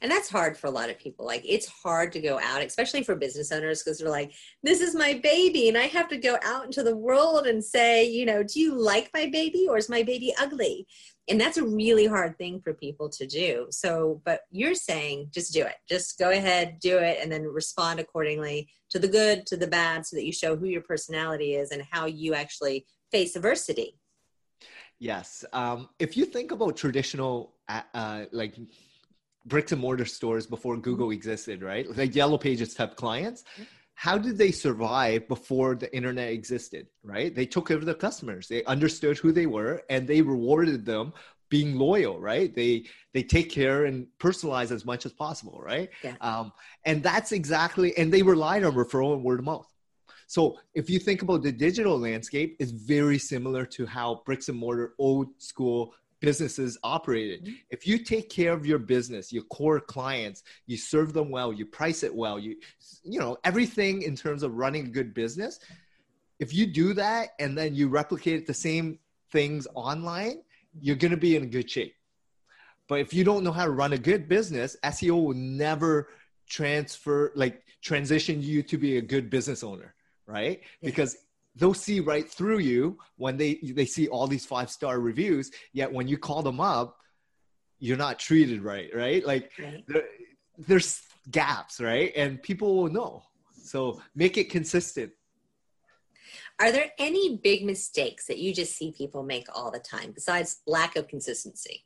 And 0.00 0.10
that's 0.10 0.28
hard 0.28 0.56
for 0.56 0.66
a 0.66 0.70
lot 0.70 0.90
of 0.90 0.98
people. 0.98 1.24
Like 1.24 1.42
it's 1.44 1.66
hard 1.66 2.12
to 2.12 2.20
go 2.20 2.38
out, 2.40 2.62
especially 2.62 3.02
for 3.02 3.14
business 3.14 3.52
owners, 3.52 3.82
because 3.82 3.98
they're 3.98 4.08
like, 4.08 4.32
this 4.62 4.80
is 4.80 4.94
my 4.94 5.14
baby. 5.14 5.68
And 5.68 5.78
I 5.78 5.86
have 5.86 6.08
to 6.08 6.16
go 6.16 6.38
out 6.42 6.64
into 6.64 6.82
the 6.82 6.96
world 6.96 7.46
and 7.46 7.62
say, 7.62 8.04
you 8.08 8.26
know, 8.26 8.42
do 8.42 8.60
you 8.60 8.74
like 8.74 9.10
my 9.14 9.26
baby 9.26 9.66
or 9.68 9.78
is 9.78 9.88
my 9.88 10.02
baby 10.02 10.34
ugly? 10.40 10.86
and 11.28 11.40
that's 11.40 11.56
a 11.56 11.64
really 11.64 12.06
hard 12.06 12.36
thing 12.36 12.60
for 12.60 12.74
people 12.74 13.08
to 13.08 13.26
do 13.26 13.66
so 13.70 14.20
but 14.24 14.40
you're 14.50 14.74
saying 14.74 15.28
just 15.32 15.52
do 15.52 15.62
it 15.62 15.76
just 15.88 16.18
go 16.18 16.30
ahead 16.30 16.78
do 16.80 16.98
it 16.98 17.18
and 17.22 17.30
then 17.30 17.44
respond 17.44 18.00
accordingly 18.00 18.68
to 18.90 18.98
the 18.98 19.08
good 19.08 19.46
to 19.46 19.56
the 19.56 19.66
bad 19.66 20.04
so 20.04 20.16
that 20.16 20.24
you 20.24 20.32
show 20.32 20.56
who 20.56 20.66
your 20.66 20.82
personality 20.82 21.54
is 21.54 21.70
and 21.70 21.82
how 21.90 22.06
you 22.06 22.34
actually 22.34 22.84
face 23.10 23.36
adversity 23.36 23.98
yes 24.98 25.44
um, 25.52 25.88
if 25.98 26.16
you 26.16 26.24
think 26.24 26.50
about 26.50 26.76
traditional 26.76 27.54
uh, 27.68 27.82
uh 27.94 28.24
like 28.32 28.56
bricks 29.46 29.72
and 29.72 29.80
mortar 29.80 30.04
stores 30.04 30.46
before 30.46 30.76
google 30.76 31.10
existed 31.10 31.62
right? 31.62 31.86
Like 31.96 32.14
yellow 32.14 32.38
pages 32.38 32.74
type 32.74 32.96
clients. 32.96 33.44
How 33.94 34.18
did 34.18 34.36
they 34.38 34.50
survive 34.50 35.28
before 35.28 35.74
the 35.74 35.94
internet 35.94 36.30
existed 36.30 36.86
right? 37.02 37.34
They 37.34 37.46
took 37.46 37.68
care 37.68 37.76
of 37.76 37.84
their 37.84 37.94
customers. 37.94 38.48
They 38.48 38.64
understood 38.64 39.18
who 39.18 39.32
they 39.32 39.46
were 39.46 39.82
and 39.90 40.06
they 40.06 40.22
rewarded 40.22 40.84
them 40.84 41.12
being 41.48 41.76
loyal 41.76 42.18
right? 42.18 42.54
They 42.54 42.86
they 43.12 43.22
take 43.22 43.50
care 43.50 43.84
and 43.84 44.06
personalize 44.18 44.70
as 44.70 44.84
much 44.84 45.06
as 45.06 45.12
possible 45.12 45.60
right? 45.62 45.90
Yeah. 46.02 46.14
um, 46.20 46.52
and 46.84 47.02
that's 47.02 47.32
exactly 47.32 47.96
and 47.96 48.12
they 48.12 48.22
relied 48.22 48.64
on 48.64 48.74
referral 48.74 49.14
and 49.14 49.24
word 49.24 49.40
of 49.40 49.44
mouth. 49.44 49.68
So 50.26 50.58
if 50.74 50.88
you 50.88 50.98
think 50.98 51.20
about 51.20 51.42
the 51.42 51.52
digital 51.52 51.98
landscape 51.98 52.56
it's 52.58 52.70
very 52.70 53.18
similar 53.18 53.66
to 53.66 53.86
how 53.86 54.22
bricks 54.24 54.48
and 54.48 54.58
mortar 54.58 54.94
old 54.98 55.28
school 55.38 55.94
businesses 56.22 56.78
operated. 56.82 57.44
Mm-hmm. 57.44 57.54
If 57.70 57.86
you 57.86 57.98
take 57.98 58.30
care 58.30 58.52
of 58.54 58.64
your 58.64 58.78
business, 58.78 59.32
your 59.32 59.42
core 59.44 59.80
clients, 59.80 60.44
you 60.66 60.78
serve 60.78 61.12
them 61.12 61.30
well, 61.30 61.52
you 61.52 61.66
price 61.66 62.02
it 62.02 62.14
well, 62.14 62.38
you 62.38 62.56
you 63.04 63.20
know, 63.20 63.36
everything 63.44 64.02
in 64.02 64.16
terms 64.16 64.42
of 64.42 64.54
running 64.54 64.86
a 64.86 64.90
good 64.90 65.12
business, 65.12 65.58
if 66.38 66.54
you 66.54 66.66
do 66.66 66.94
that 66.94 67.30
and 67.38 67.58
then 67.58 67.74
you 67.74 67.88
replicate 67.88 68.46
the 68.46 68.54
same 68.54 68.98
things 69.30 69.66
online, 69.74 70.42
you're 70.80 70.96
going 70.96 71.10
to 71.10 71.16
be 71.16 71.36
in 71.36 71.50
good 71.50 71.70
shape. 71.70 71.94
But 72.88 73.00
if 73.00 73.12
you 73.12 73.24
don't 73.24 73.44
know 73.44 73.52
how 73.52 73.64
to 73.64 73.70
run 73.70 73.92
a 73.92 73.98
good 73.98 74.28
business, 74.28 74.76
SEO 74.84 75.24
will 75.24 75.34
never 75.34 76.08
transfer 76.48 77.32
like 77.34 77.62
transition 77.80 78.42
you 78.42 78.62
to 78.62 78.78
be 78.78 78.98
a 78.98 79.02
good 79.02 79.30
business 79.30 79.62
owner, 79.64 79.94
right? 80.26 80.60
Yeah. 80.80 80.90
Because 80.90 81.16
they'll 81.56 81.74
see 81.74 82.00
right 82.00 82.28
through 82.28 82.58
you 82.58 82.98
when 83.16 83.36
they 83.36 83.54
they 83.62 83.84
see 83.84 84.08
all 84.08 84.26
these 84.26 84.46
five 84.46 84.70
star 84.70 85.00
reviews 85.00 85.50
yet 85.72 85.92
when 85.92 86.08
you 86.08 86.16
call 86.16 86.42
them 86.42 86.60
up 86.60 86.96
you're 87.78 87.96
not 87.96 88.18
treated 88.18 88.62
right 88.62 88.90
right? 88.94 89.26
Like 89.26 89.52
right. 89.58 89.84
There, 89.86 90.04
there's 90.56 91.02
gaps 91.30 91.80
right? 91.80 92.12
And 92.16 92.42
people 92.42 92.76
will 92.76 92.90
know. 92.90 93.22
So 93.64 94.00
make 94.14 94.36
it 94.36 94.50
consistent. 94.50 95.12
Are 96.60 96.70
there 96.70 96.92
any 96.98 97.38
big 97.42 97.64
mistakes 97.64 98.26
that 98.26 98.38
you 98.38 98.54
just 98.54 98.76
see 98.76 98.92
people 98.92 99.22
make 99.22 99.46
all 99.54 99.70
the 99.70 99.80
time 99.80 100.12
besides 100.12 100.62
lack 100.66 100.96
of 100.96 101.08
consistency? 101.08 101.84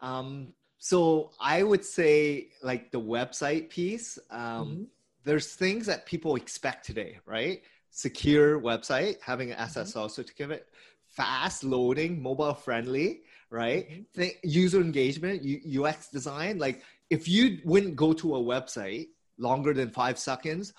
Um, 0.00 0.52
so 0.78 1.30
i 1.40 1.62
would 1.62 1.84
say 1.84 2.48
like 2.62 2.90
the 2.90 3.00
website 3.00 3.68
piece 3.70 4.18
um, 4.30 4.40
mm-hmm. 4.40 4.82
there's 5.24 5.54
things 5.54 5.86
that 5.86 6.06
people 6.06 6.36
expect 6.36 6.84
today 6.84 7.18
right 7.26 7.62
secure 7.96 8.60
website, 8.60 9.16
having 9.22 9.52
an 9.52 9.56
SSL 9.56 9.86
mm-hmm. 9.86 10.08
certificate, 10.08 10.68
fast 11.08 11.64
loading, 11.64 12.22
mobile 12.22 12.52
friendly, 12.52 13.22
right? 13.48 13.88
Mm-hmm. 13.88 14.02
Think, 14.14 14.38
user 14.42 14.82
engagement, 14.82 15.46
UX 15.66 16.08
design. 16.08 16.58
Like 16.58 16.82
if 17.08 17.26
you 17.26 17.58
wouldn't 17.64 17.96
go 17.96 18.12
to 18.12 18.36
a 18.36 18.38
website 18.38 19.08
longer 19.38 19.72
than 19.72 19.88
five 19.90 20.18
seconds, 20.18 20.74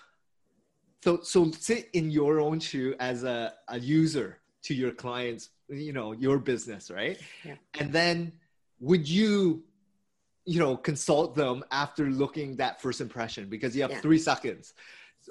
so 1.03 1.21
so 1.23 1.49
sit 1.51 1.89
in 1.93 2.11
your 2.11 2.39
own 2.39 2.59
shoe 2.59 2.93
as 2.99 3.23
a, 3.23 3.53
a 3.67 3.79
user 3.79 4.37
to 4.63 4.75
your 4.75 4.91
clients, 4.91 5.49
you 5.69 5.93
know, 5.93 6.11
your 6.11 6.37
business, 6.37 6.91
right? 6.91 7.19
Yeah. 7.43 7.55
And 7.79 7.91
then 7.91 8.31
would 8.79 9.09
you 9.09 9.63
you 10.45 10.59
know 10.59 10.77
consult 10.77 11.33
them 11.35 11.63
after 11.71 12.05
looking 12.11 12.55
that 12.57 12.79
first 12.79 13.01
impression 13.01 13.49
because 13.49 13.75
you 13.75 13.81
have 13.81 13.91
yeah. 13.91 14.01
three 14.01 14.19
seconds 14.19 14.75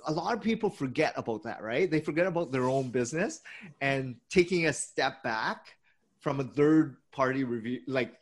a 0.06 0.12
lot 0.12 0.34
of 0.34 0.40
people 0.40 0.70
forget 0.70 1.12
about 1.16 1.42
that, 1.44 1.62
right? 1.62 1.90
They 1.90 2.00
forget 2.00 2.26
about 2.26 2.52
their 2.52 2.68
own 2.68 2.88
business 2.88 3.40
and 3.80 4.16
taking 4.30 4.66
a 4.66 4.72
step 4.72 5.22
back 5.22 5.76
from 6.20 6.40
a 6.40 6.44
third 6.44 6.96
party 7.12 7.44
review, 7.44 7.80
like 7.86 8.14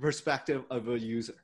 perspective 0.00 0.64
of 0.70 0.88
a 0.88 0.98
user. 0.98 1.36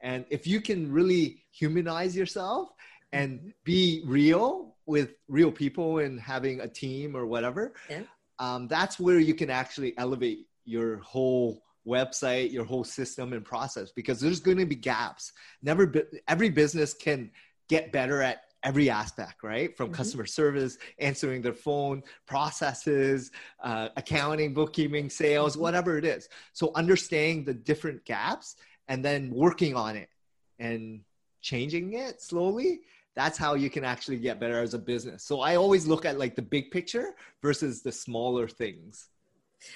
And 0.00 0.24
if 0.30 0.46
you 0.46 0.60
can 0.60 0.92
really 0.92 1.42
humanize 1.50 2.16
yourself 2.16 2.70
and 3.12 3.52
be 3.64 4.02
real 4.06 4.76
with 4.86 5.10
real 5.28 5.50
people 5.50 5.98
and 5.98 6.20
having 6.20 6.60
a 6.60 6.68
team 6.68 7.16
or 7.16 7.26
whatever, 7.26 7.74
yeah. 7.90 8.02
um, 8.38 8.68
that's 8.68 9.00
where 9.00 9.18
you 9.18 9.34
can 9.34 9.50
actually 9.50 9.96
elevate 9.98 10.46
your 10.64 10.98
whole 10.98 11.62
website, 11.86 12.52
your 12.52 12.64
whole 12.64 12.84
system 12.84 13.32
and 13.32 13.44
process 13.44 13.90
because 13.90 14.20
there's 14.20 14.40
going 14.40 14.58
to 14.58 14.66
be 14.66 14.74
gaps. 14.74 15.32
Never, 15.62 15.92
every 16.28 16.50
business 16.50 16.94
can 16.94 17.30
get 17.68 17.92
better 17.92 18.22
at 18.22 18.42
every 18.68 18.90
aspect, 18.90 19.42
right? 19.42 19.74
From 19.74 19.86
mm-hmm. 19.86 19.94
customer 19.94 20.26
service, 20.26 20.76
answering 20.98 21.40
their 21.40 21.54
phone, 21.54 22.02
processes, 22.26 23.30
uh, 23.64 23.88
accounting, 23.96 24.52
bookkeeping, 24.52 25.08
sales, 25.08 25.54
mm-hmm. 25.54 25.62
whatever 25.62 25.96
it 25.96 26.04
is. 26.04 26.28
So 26.52 26.70
understanding 26.74 27.44
the 27.44 27.54
different 27.54 28.04
gaps 28.04 28.56
and 28.88 29.02
then 29.02 29.30
working 29.30 29.74
on 29.74 29.96
it 29.96 30.10
and 30.58 31.00
changing 31.40 31.94
it 31.94 32.20
slowly. 32.20 32.80
That's 33.16 33.38
how 33.38 33.54
you 33.54 33.70
can 33.70 33.84
actually 33.84 34.18
get 34.18 34.38
better 34.38 34.60
as 34.60 34.74
a 34.74 34.78
business. 34.78 35.24
So 35.24 35.40
I 35.40 35.56
always 35.56 35.86
look 35.86 36.04
at 36.04 36.18
like 36.18 36.36
the 36.36 36.42
big 36.42 36.70
picture 36.70 37.14
versus 37.40 37.80
the 37.80 37.90
smaller 37.90 38.46
things. 38.46 39.08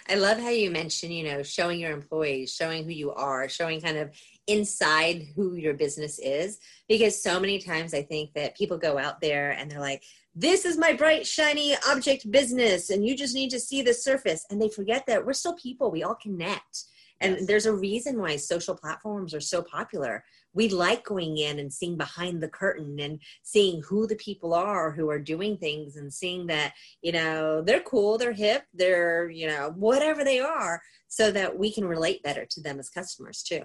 I 0.09 0.15
love 0.15 0.39
how 0.39 0.51
you 0.51 0.71
mentioned, 0.71 1.15
you 1.15 1.25
know, 1.25 1.43
showing 1.43 1.81
your 1.81 1.93
employees, 1.93 2.55
showing 2.55 2.85
who 2.85 2.91
you 2.91 3.13
are, 3.13 3.49
showing 3.49 3.81
kind 3.81 3.97
of 3.97 4.11
inside 4.47 5.27
who 5.37 5.55
your 5.55 5.75
business 5.75 6.19
is. 6.19 6.59
Because 6.89 7.23
so 7.23 7.39
many 7.41 7.59
times 7.59 7.95
I 7.95 8.03
think 8.03 8.33
that 8.35 8.57
people 8.57 8.79
go 8.79 8.99
out 8.99 9.21
there 9.21 9.51
and 9.53 9.71
they're 9.71 9.81
like, 9.81 10.03
this 10.35 10.65
is 10.65 10.79
my 10.79 10.93
bright, 10.93 11.27
shiny 11.27 11.77
object 11.89 12.31
business, 12.31 12.89
and 12.89 13.07
you 13.07 13.15
just 13.17 13.35
need 13.35 13.51
to 13.51 13.61
see 13.61 13.83
the 13.83 13.93
surface. 13.93 14.47
And 14.51 14.61
they 14.61 14.71
forget 14.71 15.05
that 15.07 15.25
we're 15.27 15.35
still 15.35 15.55
people, 15.55 15.91
we 15.91 16.03
all 16.03 16.15
connect. 16.15 16.85
And 17.21 17.37
yes. 17.37 17.47
there's 17.47 17.67
a 17.67 17.75
reason 17.75 18.19
why 18.19 18.37
social 18.37 18.75
platforms 18.75 19.35
are 19.35 19.41
so 19.41 19.63
popular 19.63 20.25
we 20.55 20.69
like 20.69 21.05
going 21.05 21.39
in 21.39 21.59
and 21.59 21.73
seeing 21.73 21.97
behind 21.97 22.43
the 22.43 22.49
curtain 22.49 22.99
and 23.01 23.21
seeing 23.43 23.83
who 23.83 24.07
the 24.07 24.17
people 24.17 24.55
are 24.55 24.91
who 24.91 25.11
are 25.11 25.19
doing 25.19 25.57
things 25.57 25.97
and 25.97 26.13
seeing 26.13 26.47
that 26.47 26.73
you 27.03 27.13
know 27.13 27.63
they're 27.63 27.81
cool 27.81 28.19
they're 28.19 28.33
hip 28.33 28.65
they're 28.75 29.31
you 29.31 29.47
know 29.47 29.73
whatever 29.77 30.25
they 30.25 30.41
are 30.41 30.81
so 31.09 31.31
that 31.31 31.57
we 31.57 31.73
can 31.73 31.85
relate 31.85 32.23
better 32.23 32.47
to 32.49 32.61
them 32.61 32.79
as 32.79 32.89
customers 32.89 33.43
too 33.43 33.63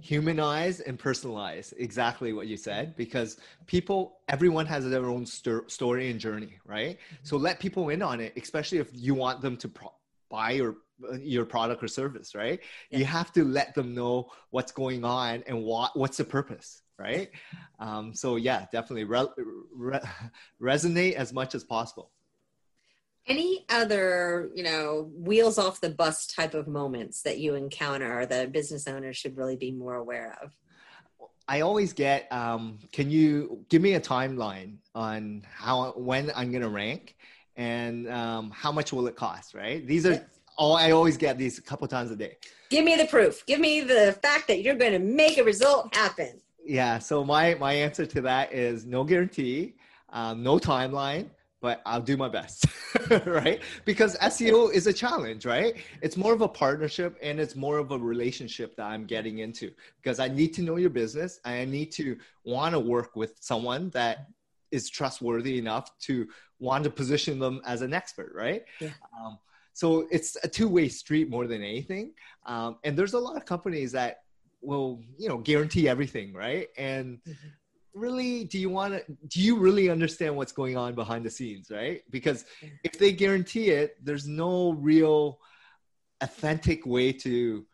humanize 0.00 0.80
and 0.80 0.98
personalize 0.98 1.72
exactly 1.78 2.32
what 2.32 2.46
you 2.46 2.56
said 2.56 2.94
because 2.96 3.38
people 3.66 4.18
everyone 4.28 4.66
has 4.66 4.88
their 4.88 5.06
own 5.06 5.24
st- 5.26 5.70
story 5.70 6.10
and 6.10 6.20
journey 6.20 6.58
right 6.64 6.98
mm-hmm. 6.98 7.16
so 7.22 7.36
let 7.36 7.58
people 7.58 7.88
in 7.88 8.02
on 8.02 8.20
it 8.20 8.32
especially 8.36 8.78
if 8.78 8.88
you 8.92 9.14
want 9.14 9.40
them 9.40 9.56
to 9.56 9.68
pro- 9.68 9.92
buy 10.30 10.52
your 10.52 10.76
your 11.20 11.44
product 11.44 11.82
or 11.82 11.88
service 11.88 12.34
right 12.34 12.60
yeah. 12.90 12.98
you 12.98 13.04
have 13.04 13.32
to 13.32 13.44
let 13.44 13.74
them 13.74 13.94
know 13.94 14.28
what's 14.50 14.72
going 14.72 15.04
on 15.04 15.44
and 15.46 15.62
what 15.62 15.96
what's 15.96 16.16
the 16.16 16.24
purpose 16.24 16.82
right 16.98 17.30
um, 17.78 18.12
so 18.12 18.36
yeah 18.36 18.66
definitely 18.72 19.04
re- 19.04 19.26
re- 19.72 20.00
resonate 20.62 21.14
as 21.14 21.32
much 21.32 21.54
as 21.54 21.62
possible 21.62 22.10
any 23.28 23.66
other, 23.68 24.50
you 24.54 24.62
know, 24.62 25.10
wheels 25.14 25.58
off 25.58 25.80
the 25.80 25.90
bus 25.90 26.26
type 26.26 26.54
of 26.54 26.66
moments 26.66 27.22
that 27.22 27.38
you 27.38 27.54
encounter 27.54 28.20
or 28.20 28.26
that 28.26 28.52
business 28.52 28.88
owners 28.88 29.16
should 29.16 29.36
really 29.36 29.56
be 29.56 29.70
more 29.70 29.96
aware 29.96 30.36
of? 30.42 30.56
I 31.46 31.60
always 31.60 31.92
get, 31.92 32.30
um, 32.32 32.78
can 32.92 33.10
you 33.10 33.64
give 33.68 33.82
me 33.82 33.94
a 33.94 34.00
timeline 34.00 34.76
on 34.94 35.42
how, 35.50 35.92
when 35.92 36.30
I'm 36.34 36.50
going 36.50 36.62
to 36.62 36.68
rank 36.68 37.16
and 37.58 38.08
um, 38.08 38.50
how 38.52 38.72
much 38.72 38.92
will 38.92 39.06
it 39.08 39.16
cost, 39.16 39.52
right? 39.52 39.86
These 39.86 40.06
are 40.06 40.24
all, 40.56 40.76
I 40.76 40.92
always 40.92 41.16
get 41.16 41.36
these 41.36 41.58
a 41.58 41.62
couple 41.62 41.86
times 41.88 42.10
a 42.10 42.16
day. 42.16 42.36
Give 42.70 42.84
me 42.84 42.96
the 42.96 43.06
proof. 43.06 43.44
Give 43.46 43.60
me 43.60 43.80
the 43.80 44.16
fact 44.22 44.46
that 44.48 44.62
you're 44.62 44.76
going 44.76 44.92
to 44.92 45.00
make 45.00 45.38
a 45.38 45.44
result 45.44 45.94
happen. 45.94 46.40
Yeah. 46.64 46.98
So 46.98 47.24
my, 47.24 47.54
my 47.54 47.72
answer 47.72 48.06
to 48.06 48.20
that 48.22 48.52
is 48.52 48.86
no 48.86 49.02
guarantee, 49.02 49.74
um, 50.10 50.42
no 50.42 50.58
timeline, 50.58 51.30
but 51.60 51.82
I'll 51.84 52.00
do 52.00 52.16
my 52.16 52.28
best, 52.28 52.66
right? 53.26 53.60
Because 53.84 54.16
SEO 54.18 54.72
is 54.72 54.86
a 54.86 54.92
challenge, 54.92 55.44
right? 55.44 55.74
It's 56.00 56.16
more 56.16 56.32
of 56.32 56.42
a 56.42 56.48
partnership 56.48 57.16
and 57.20 57.40
it's 57.40 57.56
more 57.56 57.78
of 57.78 57.90
a 57.90 57.98
relationship 57.98 58.76
that 58.76 58.86
I'm 58.86 59.04
getting 59.04 59.38
into 59.38 59.72
because 60.00 60.20
I 60.20 60.28
need 60.28 60.54
to 60.54 60.62
know 60.62 60.76
your 60.76 60.90
business. 60.90 61.40
I 61.44 61.64
need 61.64 61.90
to 61.92 62.16
want 62.44 62.74
to 62.74 62.78
work 62.78 63.16
with 63.16 63.34
someone 63.40 63.90
that 63.90 64.28
is 64.70 64.88
trustworthy 64.90 65.58
enough 65.58 65.96
to 66.00 66.26
want 66.58 66.84
to 66.84 66.90
position 66.90 67.38
them 67.38 67.60
as 67.64 67.82
an 67.82 67.94
expert, 67.94 68.32
right? 68.34 68.62
Yeah. 68.80 68.90
Um, 69.18 69.38
so 69.72 70.06
it's 70.10 70.36
a 70.42 70.48
two-way 70.48 70.88
street 70.88 71.30
more 71.30 71.46
than 71.46 71.62
anything. 71.62 72.12
Um, 72.46 72.78
and 72.84 72.96
there's 72.98 73.14
a 73.14 73.18
lot 73.18 73.36
of 73.36 73.44
companies 73.44 73.92
that 73.92 74.22
will, 74.60 75.02
you 75.18 75.28
know, 75.28 75.38
guarantee 75.38 75.88
everything, 75.88 76.32
right? 76.32 76.68
And 76.76 77.18
mm-hmm 77.18 77.48
really 77.94 78.44
do 78.44 78.58
you 78.58 78.70
want 78.70 78.94
to 78.94 79.16
do 79.26 79.40
you 79.40 79.58
really 79.58 79.90
understand 79.90 80.34
what's 80.34 80.52
going 80.52 80.76
on 80.76 80.94
behind 80.94 81.24
the 81.24 81.30
scenes 81.30 81.70
right 81.70 82.02
because 82.10 82.44
if 82.84 82.98
they 82.98 83.12
guarantee 83.12 83.70
it 83.70 83.96
there's 84.04 84.26
no 84.26 84.72
real 84.74 85.38
authentic 86.20 86.86
way 86.86 87.12
to 87.12 87.66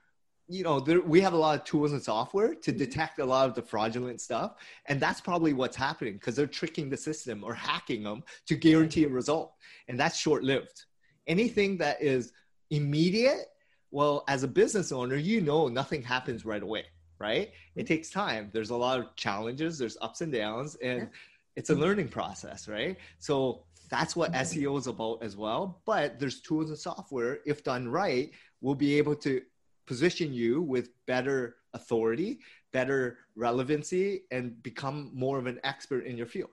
you 0.48 0.62
know 0.62 0.80
there, 0.80 1.00
we 1.00 1.20
have 1.20 1.32
a 1.32 1.36
lot 1.36 1.58
of 1.58 1.64
tools 1.64 1.92
and 1.92 2.02
software 2.02 2.54
to 2.54 2.70
mm-hmm. 2.70 2.78
detect 2.78 3.18
a 3.18 3.24
lot 3.24 3.48
of 3.48 3.54
the 3.54 3.62
fraudulent 3.62 4.20
stuff 4.20 4.54
and 4.86 5.00
that's 5.00 5.20
probably 5.20 5.52
what's 5.52 5.76
happening 5.76 6.14
because 6.14 6.36
they're 6.36 6.46
tricking 6.46 6.90
the 6.90 6.96
system 6.96 7.42
or 7.42 7.54
hacking 7.54 8.02
them 8.02 8.22
to 8.46 8.54
guarantee 8.54 9.04
a 9.04 9.08
result 9.08 9.54
and 9.88 9.98
that's 9.98 10.18
short-lived 10.18 10.84
anything 11.26 11.78
that 11.78 12.00
is 12.02 12.32
immediate 12.70 13.46
well 13.90 14.24
as 14.28 14.42
a 14.42 14.48
business 14.48 14.92
owner 14.92 15.16
you 15.16 15.40
know 15.40 15.68
nothing 15.68 16.02
happens 16.02 16.44
right 16.44 16.62
away 16.62 16.84
right? 17.18 17.52
It 17.74 17.80
mm-hmm. 17.80 17.86
takes 17.86 18.10
time. 18.10 18.50
There's 18.52 18.70
a 18.70 18.76
lot 18.76 18.98
of 18.98 19.16
challenges, 19.16 19.78
there's 19.78 19.96
ups 20.00 20.20
and 20.20 20.32
downs, 20.32 20.76
and 20.76 21.08
it's 21.56 21.70
a 21.70 21.74
learning 21.74 22.08
process, 22.08 22.68
right? 22.68 22.96
So 23.18 23.64
that's 23.90 24.16
what 24.16 24.32
mm-hmm. 24.32 24.42
SEO 24.42 24.78
is 24.78 24.86
about 24.86 25.22
as 25.22 25.36
well. 25.36 25.80
But 25.86 26.18
there's 26.18 26.40
tools 26.40 26.70
and 26.70 26.78
software, 26.78 27.38
if 27.46 27.62
done 27.62 27.88
right, 27.88 28.30
will 28.60 28.74
be 28.74 28.98
able 28.98 29.14
to 29.16 29.40
position 29.86 30.32
you 30.32 30.62
with 30.62 30.90
better 31.06 31.56
authority, 31.74 32.38
better 32.72 33.18
relevancy, 33.36 34.22
and 34.30 34.62
become 34.62 35.10
more 35.14 35.38
of 35.38 35.46
an 35.46 35.60
expert 35.64 36.06
in 36.06 36.16
your 36.16 36.26
field, 36.26 36.50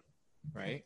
right? 0.54 0.84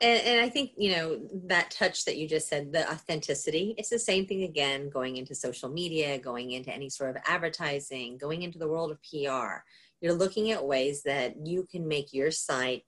and, 0.00 0.20
and, 0.26 0.40
I 0.44 0.48
think 0.50 0.72
you 0.76 0.92
know 0.92 1.20
that 1.46 1.70
touch 1.70 2.04
that 2.04 2.18
you 2.18 2.28
just 2.28 2.48
said, 2.48 2.72
the 2.72 2.90
authenticity. 2.90 3.74
It's 3.78 3.88
the 3.88 3.98
same 3.98 4.26
thing 4.26 4.42
again, 4.42 4.90
going 4.90 5.16
into 5.16 5.34
social 5.34 5.70
media, 5.70 6.18
going 6.18 6.50
into 6.50 6.70
any 6.70 6.90
sort 6.90 7.10
of 7.10 7.22
advertising, 7.26 8.18
going 8.18 8.42
into 8.42 8.58
the 8.58 8.68
world 8.68 8.90
of 8.90 8.98
PR. 9.02 9.62
You're 10.00 10.12
looking 10.12 10.50
at 10.50 10.66
ways 10.66 11.02
that 11.04 11.46
you 11.46 11.66
can 11.70 11.88
make 11.88 12.12
your 12.12 12.30
site 12.30 12.84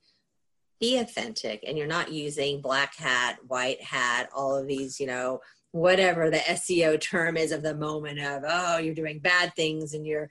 be 0.81 0.99
authentic, 0.99 1.65
and 1.67 1.79
you're 1.79 1.87
not 1.87 2.13
using 2.13 2.61
black 2.61 2.95
hat, 2.95 3.39
white 3.47 3.83
hat, 3.83 4.29
all 4.35 4.55
of 4.55 4.67
these, 4.67 5.01
you 5.01 5.07
know, 5.07 5.41
whatever 5.79 6.31
the 6.31 6.39
SEO 6.39 7.01
term 7.01 7.37
is 7.37 7.53
of 7.53 7.63
the 7.63 7.75
moment 7.75 8.19
of 8.21 8.45
oh, 8.47 8.79
you're 8.79 8.95
doing 8.95 9.19
bad 9.19 9.55
things 9.55 9.95
and 9.95 10.07
you're 10.07 10.31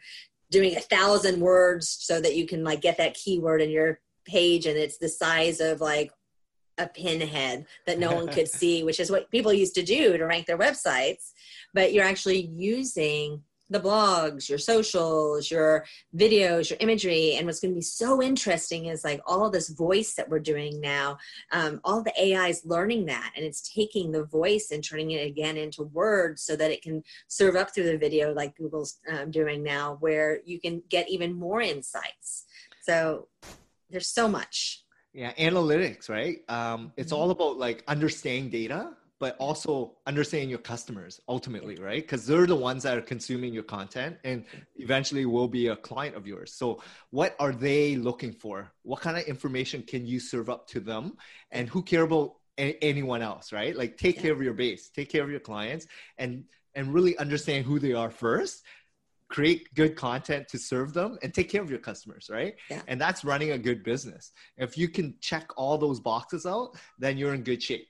doing 0.51 0.75
a 0.75 0.81
thousand 0.81 1.39
words 1.39 1.89
so 1.99 2.21
that 2.21 2.35
you 2.35 2.45
can 2.45 2.63
like 2.63 2.81
get 2.81 2.97
that 2.97 3.13
keyword 3.13 3.61
in 3.61 3.69
your 3.69 3.99
page 4.25 4.65
and 4.65 4.77
it's 4.77 4.97
the 4.97 5.09
size 5.09 5.59
of 5.59 5.81
like 5.81 6.11
a 6.77 6.87
pinhead 6.87 7.65
that 7.85 7.99
no 7.99 8.13
one 8.13 8.27
could 8.27 8.47
see, 8.59 8.83
which 8.83 8.99
is 8.99 9.09
what 9.09 9.31
people 9.31 9.51
used 9.51 9.75
to 9.75 9.83
do 9.83 10.17
to 10.17 10.25
rank 10.25 10.45
their 10.45 10.57
websites. 10.57 11.31
But 11.73 11.93
you're 11.93 12.05
actually 12.05 12.41
using 12.41 13.41
the 13.69 13.79
blogs, 13.79 14.49
your 14.49 14.57
socials, 14.57 15.51
your 15.51 15.85
videos, 16.15 16.69
your 16.69 16.77
imagery. 16.79 17.35
And 17.35 17.45
what's 17.45 17.59
going 17.59 17.71
to 17.73 17.77
be 17.77 17.81
so 17.81 18.21
interesting 18.21 18.85
is 18.85 19.03
like 19.03 19.21
all 19.25 19.49
this 19.49 19.69
voice 19.69 20.13
that 20.15 20.29
we're 20.29 20.39
doing 20.39 20.79
now, 20.79 21.17
um, 21.51 21.81
all 21.83 22.01
the 22.01 22.13
AI 22.19 22.47
is 22.47 22.65
learning 22.65 23.05
that 23.05 23.33
and 23.35 23.45
it's 23.45 23.73
taking 23.73 24.11
the 24.11 24.23
voice 24.23 24.69
and 24.71 24.83
turning 24.83 25.11
it 25.11 25.27
again 25.27 25.57
into 25.57 25.83
words 25.83 26.41
so 26.43 26.55
that 26.55 26.71
it 26.71 26.81
can 26.81 27.03
serve 27.27 27.55
up 27.55 27.73
through 27.73 27.85
the 27.85 27.97
video 27.97 28.33
like 28.33 28.55
Google's 28.55 28.99
um, 29.11 29.31
doing 29.31 29.63
now, 29.63 29.97
where 29.99 30.39
you 30.45 30.59
can 30.59 30.81
get 30.89 31.09
even 31.09 31.33
more 31.33 31.61
insights. 31.61 32.45
So 32.81 33.27
there's 33.89 34.07
so 34.07 34.27
much. 34.27 34.83
Yeah, 35.13 35.33
analytics, 35.33 36.09
right? 36.09 36.39
Um, 36.47 36.93
it's 36.95 37.11
mm-hmm. 37.11 37.21
all 37.21 37.31
about 37.31 37.57
like 37.57 37.83
understanding 37.87 38.49
data, 38.49 38.91
but 39.19 39.35
also 39.37 39.97
understanding 40.05 40.49
your 40.49 40.59
customers 40.59 41.19
ultimately, 41.27 41.75
right? 41.77 42.03
Because 42.03 42.25
they're 42.25 42.45
the 42.45 42.55
ones 42.55 42.83
that 42.83 42.97
are 42.97 43.01
consuming 43.01 43.53
your 43.53 43.63
content 43.63 44.17
and 44.23 44.45
eventually 44.75 45.25
will 45.25 45.47
be 45.47 45.67
a 45.67 45.75
client 45.75 46.15
of 46.15 46.27
yours. 46.27 46.53
So, 46.53 46.81
what 47.09 47.35
are 47.39 47.51
they 47.51 47.95
looking 47.95 48.31
for? 48.31 48.71
What 48.83 49.01
kind 49.01 49.17
of 49.17 49.23
information 49.23 49.81
can 49.83 50.05
you 50.05 50.19
serve 50.19 50.49
up 50.49 50.67
to 50.69 50.79
them? 50.79 51.17
And 51.51 51.67
who 51.67 51.81
care 51.81 52.03
about 52.03 52.35
a- 52.59 52.77
anyone 52.83 53.21
else, 53.21 53.51
right? 53.51 53.75
Like, 53.75 53.97
take 53.97 54.19
care 54.19 54.33
of 54.33 54.41
your 54.41 54.53
base, 54.53 54.89
take 54.89 55.09
care 55.09 55.23
of 55.23 55.31
your 55.31 55.39
clients, 55.39 55.87
and 56.17 56.43
and 56.75 56.93
really 56.93 57.17
understand 57.17 57.65
who 57.65 57.79
they 57.79 57.93
are 57.93 58.11
first 58.11 58.63
create 59.29 59.73
good 59.73 59.95
content 59.95 60.47
to 60.47 60.57
serve 60.57 60.93
them 60.93 61.17
and 61.21 61.33
take 61.33 61.49
care 61.49 61.61
of 61.61 61.69
your 61.69 61.79
customers 61.79 62.29
right 62.31 62.55
yeah. 62.69 62.81
and 62.87 62.99
that's 62.99 63.25
running 63.25 63.51
a 63.51 63.57
good 63.57 63.83
business 63.83 64.31
if 64.57 64.77
you 64.77 64.87
can 64.87 65.13
check 65.19 65.49
all 65.57 65.77
those 65.77 65.99
boxes 65.99 66.45
out 66.45 66.71
then 66.97 67.17
you're 67.17 67.33
in 67.33 67.43
good 67.43 67.61
shape 67.61 67.87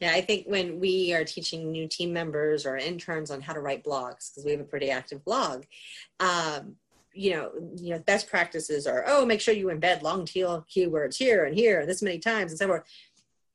yeah 0.00 0.12
i 0.12 0.20
think 0.20 0.46
when 0.46 0.78
we 0.80 1.14
are 1.14 1.24
teaching 1.24 1.70
new 1.70 1.86
team 1.86 2.12
members 2.12 2.66
or 2.66 2.76
interns 2.76 3.30
on 3.30 3.40
how 3.40 3.52
to 3.52 3.60
write 3.60 3.84
blogs 3.84 4.30
because 4.30 4.44
we 4.44 4.50
have 4.50 4.60
a 4.60 4.64
pretty 4.64 4.90
active 4.90 5.24
blog 5.24 5.64
um, 6.20 6.76
you 7.16 7.30
know, 7.32 7.50
you 7.76 7.90
know, 7.90 7.98
best 8.00 8.28
practices 8.28 8.86
are, 8.86 9.02
oh, 9.06 9.24
make 9.24 9.40
sure 9.40 9.54
you 9.54 9.68
embed 9.68 10.02
long 10.02 10.26
tail 10.26 10.66
keywords 10.70 11.16
here 11.16 11.46
and 11.46 11.56
here 11.56 11.80
and 11.80 11.88
this 11.88 12.02
many 12.02 12.18
times 12.18 12.52
and 12.52 12.58
so 12.58 12.66
forth 12.66 12.84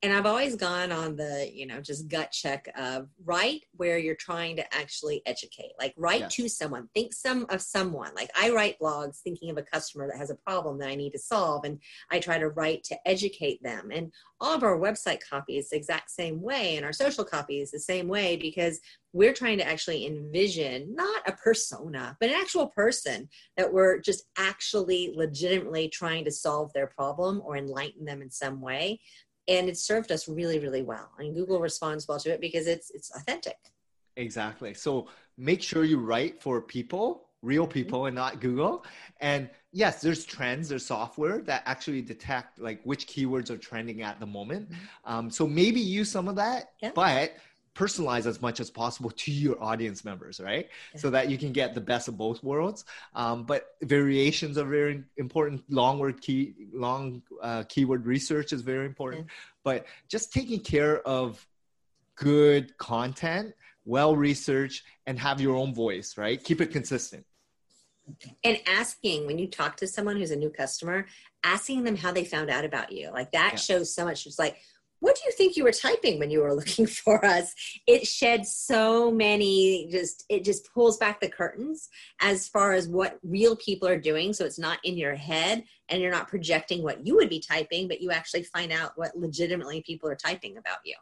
and 0.02 0.12
I've 0.12 0.26
always 0.26 0.56
gone 0.56 0.90
on 0.90 1.14
the, 1.14 1.48
you 1.52 1.64
know, 1.64 1.80
just 1.80 2.08
gut 2.08 2.32
check 2.32 2.68
of 2.76 3.08
write 3.24 3.62
where 3.76 3.98
you're 3.98 4.16
trying 4.16 4.56
to 4.56 4.74
actually 4.74 5.22
educate. 5.26 5.72
Like 5.78 5.94
write 5.96 6.28
to 6.30 6.48
someone. 6.48 6.88
Think 6.92 7.12
some 7.12 7.46
of 7.50 7.62
someone. 7.62 8.12
Like 8.16 8.30
I 8.36 8.50
write 8.50 8.80
blogs 8.80 9.20
thinking 9.20 9.48
of 9.50 9.58
a 9.58 9.62
customer 9.62 10.08
that 10.08 10.18
has 10.18 10.30
a 10.30 10.34
problem 10.34 10.78
that 10.78 10.88
I 10.88 10.96
need 10.96 11.12
to 11.12 11.20
solve, 11.20 11.64
and 11.64 11.78
I 12.10 12.18
try 12.18 12.38
to 12.38 12.48
write 12.48 12.82
to 12.84 12.96
educate 13.06 13.62
them. 13.62 13.90
And 13.92 14.12
all 14.40 14.52
of 14.52 14.64
our 14.64 14.76
website 14.76 15.20
copy 15.28 15.56
is 15.56 15.70
the 15.70 15.76
exact 15.76 16.10
same 16.10 16.42
way, 16.42 16.76
and 16.76 16.84
our 16.84 16.92
social 16.92 17.24
copy 17.24 17.60
is 17.60 17.70
the 17.70 17.78
same 17.78 18.08
way 18.08 18.36
because 18.36 18.80
we're 19.12 19.34
trying 19.34 19.58
to 19.58 19.68
actually 19.68 20.06
envision 20.06 20.96
not 20.96 21.22
a 21.28 21.32
persona, 21.32 22.16
but 22.18 22.30
an 22.30 22.34
actual 22.40 22.66
person 22.68 23.28
that 23.56 23.72
we're 23.72 24.00
just 24.00 24.24
actually 24.36 25.12
legitimately 25.14 25.88
trying 25.90 26.24
to 26.24 26.32
solve 26.32 26.72
their 26.72 26.88
problem 26.88 27.40
or 27.44 27.56
enlighten 27.56 28.04
them 28.04 28.20
in 28.20 28.30
some 28.30 28.60
way 28.60 28.98
and 29.48 29.68
it 29.68 29.76
served 29.76 30.12
us 30.12 30.28
really 30.28 30.58
really 30.58 30.82
well 30.82 31.10
and 31.18 31.34
google 31.34 31.60
responds 31.60 32.06
well 32.08 32.18
to 32.18 32.32
it 32.32 32.40
because 32.40 32.66
it's 32.66 32.90
it's 32.90 33.14
authentic 33.16 33.58
exactly 34.16 34.74
so 34.74 35.08
make 35.38 35.62
sure 35.62 35.84
you 35.84 35.98
write 35.98 36.40
for 36.40 36.60
people 36.60 37.28
real 37.42 37.64
mm-hmm. 37.64 37.72
people 37.72 38.06
and 38.06 38.14
not 38.14 38.40
google 38.40 38.84
and 39.20 39.48
yes 39.72 40.00
there's 40.00 40.24
trends 40.24 40.68
there's 40.68 40.84
software 40.84 41.40
that 41.40 41.62
actually 41.66 42.02
detect 42.02 42.58
like 42.58 42.80
which 42.84 43.06
keywords 43.06 43.50
are 43.50 43.56
trending 43.56 44.02
at 44.02 44.20
the 44.20 44.26
moment 44.26 44.70
mm-hmm. 44.70 45.12
um, 45.12 45.30
so 45.30 45.46
maybe 45.46 45.80
use 45.80 46.10
some 46.10 46.28
of 46.28 46.36
that 46.36 46.72
yeah. 46.80 46.90
but 46.94 47.32
personalize 47.74 48.26
as 48.26 48.42
much 48.42 48.60
as 48.60 48.70
possible 48.70 49.10
to 49.10 49.32
your 49.32 49.62
audience 49.62 50.04
members, 50.04 50.40
right? 50.40 50.68
Yeah. 50.94 51.00
So 51.00 51.10
that 51.10 51.30
you 51.30 51.38
can 51.38 51.52
get 51.52 51.74
the 51.74 51.80
best 51.80 52.08
of 52.08 52.16
both 52.18 52.42
worlds. 52.42 52.84
Um, 53.14 53.44
but 53.44 53.74
variations 53.82 54.58
are 54.58 54.64
very 54.64 55.04
important. 55.16 55.64
Long 55.70 55.98
word 55.98 56.20
key, 56.20 56.54
long 56.72 57.22
uh, 57.42 57.64
keyword 57.68 58.06
research 58.06 58.52
is 58.52 58.62
very 58.62 58.86
important. 58.86 59.26
Yeah. 59.26 59.32
But 59.64 59.86
just 60.08 60.32
taking 60.32 60.60
care 60.60 61.00
of 61.06 61.46
good 62.16 62.76
content, 62.76 63.54
well 63.84 64.14
researched, 64.16 64.84
and 65.06 65.18
have 65.18 65.40
your 65.40 65.56
own 65.56 65.74
voice, 65.74 66.18
right? 66.18 66.42
Keep 66.42 66.60
it 66.60 66.72
consistent. 66.72 67.24
And 68.44 68.58
asking 68.66 69.26
when 69.26 69.38
you 69.38 69.46
talk 69.46 69.76
to 69.78 69.86
someone 69.86 70.16
who's 70.16 70.32
a 70.32 70.36
new 70.36 70.50
customer, 70.50 71.06
asking 71.44 71.84
them 71.84 71.96
how 71.96 72.12
they 72.12 72.24
found 72.24 72.50
out 72.50 72.64
about 72.64 72.92
you, 72.92 73.10
like 73.12 73.32
that 73.32 73.52
yeah. 73.52 73.58
shows 73.58 73.94
so 73.94 74.04
much. 74.04 74.26
It's 74.26 74.38
like, 74.38 74.58
what 75.02 75.16
do 75.16 75.22
you 75.26 75.32
think 75.32 75.56
you 75.56 75.64
were 75.64 75.72
typing 75.72 76.20
when 76.20 76.30
you 76.30 76.40
were 76.40 76.54
looking 76.60 76.86
for 76.86 77.24
us? 77.24 77.52
It 77.88 78.06
sheds 78.06 78.54
so 78.54 79.10
many 79.10 79.88
just 79.90 80.24
it 80.28 80.44
just 80.44 80.72
pulls 80.72 80.96
back 80.96 81.20
the 81.20 81.28
curtains 81.28 81.88
as 82.20 82.46
far 82.46 82.72
as 82.72 82.86
what 82.86 83.18
real 83.24 83.56
people 83.56 83.88
are 83.88 83.98
doing. 83.98 84.32
So 84.32 84.44
it's 84.44 84.60
not 84.60 84.78
in 84.84 84.96
your 84.96 85.16
head 85.16 85.64
and 85.88 86.00
you're 86.00 86.12
not 86.12 86.28
projecting 86.28 86.84
what 86.84 87.04
you 87.04 87.16
would 87.16 87.28
be 87.28 87.40
typing 87.40 87.88
but 87.88 88.00
you 88.00 88.12
actually 88.12 88.44
find 88.44 88.70
out 88.70 88.92
what 88.94 89.18
legitimately 89.18 89.82
people 89.82 90.08
are 90.08 90.14
typing 90.14 90.56
about 90.56 90.78
you. 90.84 90.94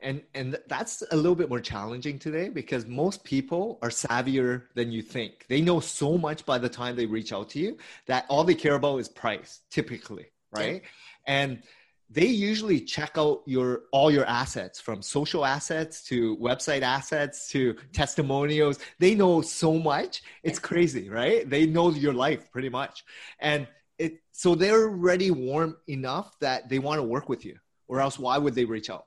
And 0.00 0.22
and 0.34 0.58
that's 0.66 1.02
a 1.10 1.16
little 1.16 1.36
bit 1.36 1.50
more 1.50 1.60
challenging 1.60 2.18
today 2.18 2.48
because 2.48 2.86
most 2.86 3.24
people 3.24 3.78
are 3.82 3.90
savvier 3.90 4.62
than 4.74 4.90
you 4.90 5.02
think. 5.02 5.44
They 5.50 5.60
know 5.60 5.80
so 5.80 6.16
much 6.16 6.46
by 6.46 6.56
the 6.56 6.70
time 6.70 6.96
they 6.96 7.06
reach 7.06 7.30
out 7.30 7.50
to 7.50 7.58
you 7.58 7.76
that 8.06 8.24
all 8.30 8.42
they 8.42 8.54
care 8.54 8.74
about 8.74 8.96
is 9.00 9.08
price 9.10 9.60
typically 9.70 10.28
right? 10.56 10.82
Yeah. 10.82 10.88
and 11.26 11.62
they 12.10 12.26
usually 12.26 12.80
check 12.80 13.12
out 13.16 13.42
your 13.46 13.82
all 13.92 14.10
your 14.10 14.26
assets 14.26 14.80
from 14.80 15.02
social 15.02 15.44
assets 15.44 16.02
to 16.04 16.36
website 16.36 16.82
assets 16.82 17.48
to 17.50 17.74
testimonials. 17.92 18.78
They 18.98 19.14
know 19.14 19.40
so 19.40 19.78
much. 19.78 20.22
It's 20.42 20.58
crazy 20.58 21.08
right? 21.08 21.48
They 21.48 21.66
know 21.66 21.90
your 21.90 22.14
life 22.14 22.50
pretty 22.50 22.68
much. 22.68 23.04
And 23.40 23.66
it 23.98 24.22
so 24.32 24.54
they're 24.54 24.88
already 24.88 25.30
warm 25.30 25.76
enough 25.88 26.38
that 26.40 26.68
they 26.68 26.78
want 26.78 26.98
to 26.98 27.04
work 27.04 27.28
with 27.28 27.44
you 27.44 27.56
or 27.88 28.00
else 28.00 28.18
why 28.18 28.38
would 28.38 28.54
they 28.54 28.64
reach 28.64 28.90
out? 28.90 29.06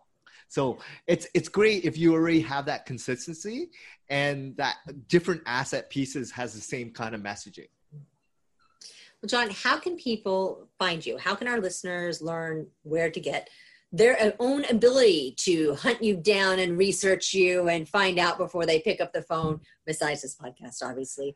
So 0.49 0.79
it's 1.07 1.27
it's 1.33 1.49
great 1.49 1.83
if 1.85 1.97
you 1.97 2.13
already 2.13 2.41
have 2.41 2.65
that 2.65 2.85
consistency 2.85 3.69
and 4.09 4.55
that 4.57 4.75
different 5.07 5.41
asset 5.45 5.89
pieces 5.89 6.31
has 6.31 6.53
the 6.53 6.61
same 6.61 6.91
kind 6.91 7.13
of 7.13 7.21
messaging 7.21 7.67
well, 9.21 9.27
John, 9.27 9.49
how 9.49 9.77
can 9.77 9.97
people 9.97 10.67
find 10.77 11.05
you? 11.05 11.17
How 11.17 11.35
can 11.35 11.47
our 11.47 11.59
listeners 11.59 12.21
learn 12.21 12.67
where 12.83 13.09
to 13.09 13.19
get 13.19 13.49
their 13.91 14.33
own 14.39 14.65
ability 14.65 15.33
to 15.37 15.73
hunt 15.75 16.03
you 16.03 16.17
down 16.17 16.59
and 16.59 16.77
research 16.77 17.33
you 17.33 17.69
and 17.69 17.87
find 17.87 18.19
out 18.19 18.37
before 18.37 18.65
they 18.65 18.79
pick 18.79 19.01
up 19.01 19.13
the 19.13 19.21
phone, 19.21 19.61
besides 19.85 20.21
this 20.21 20.35
podcast, 20.35 20.83
obviously? 20.83 21.35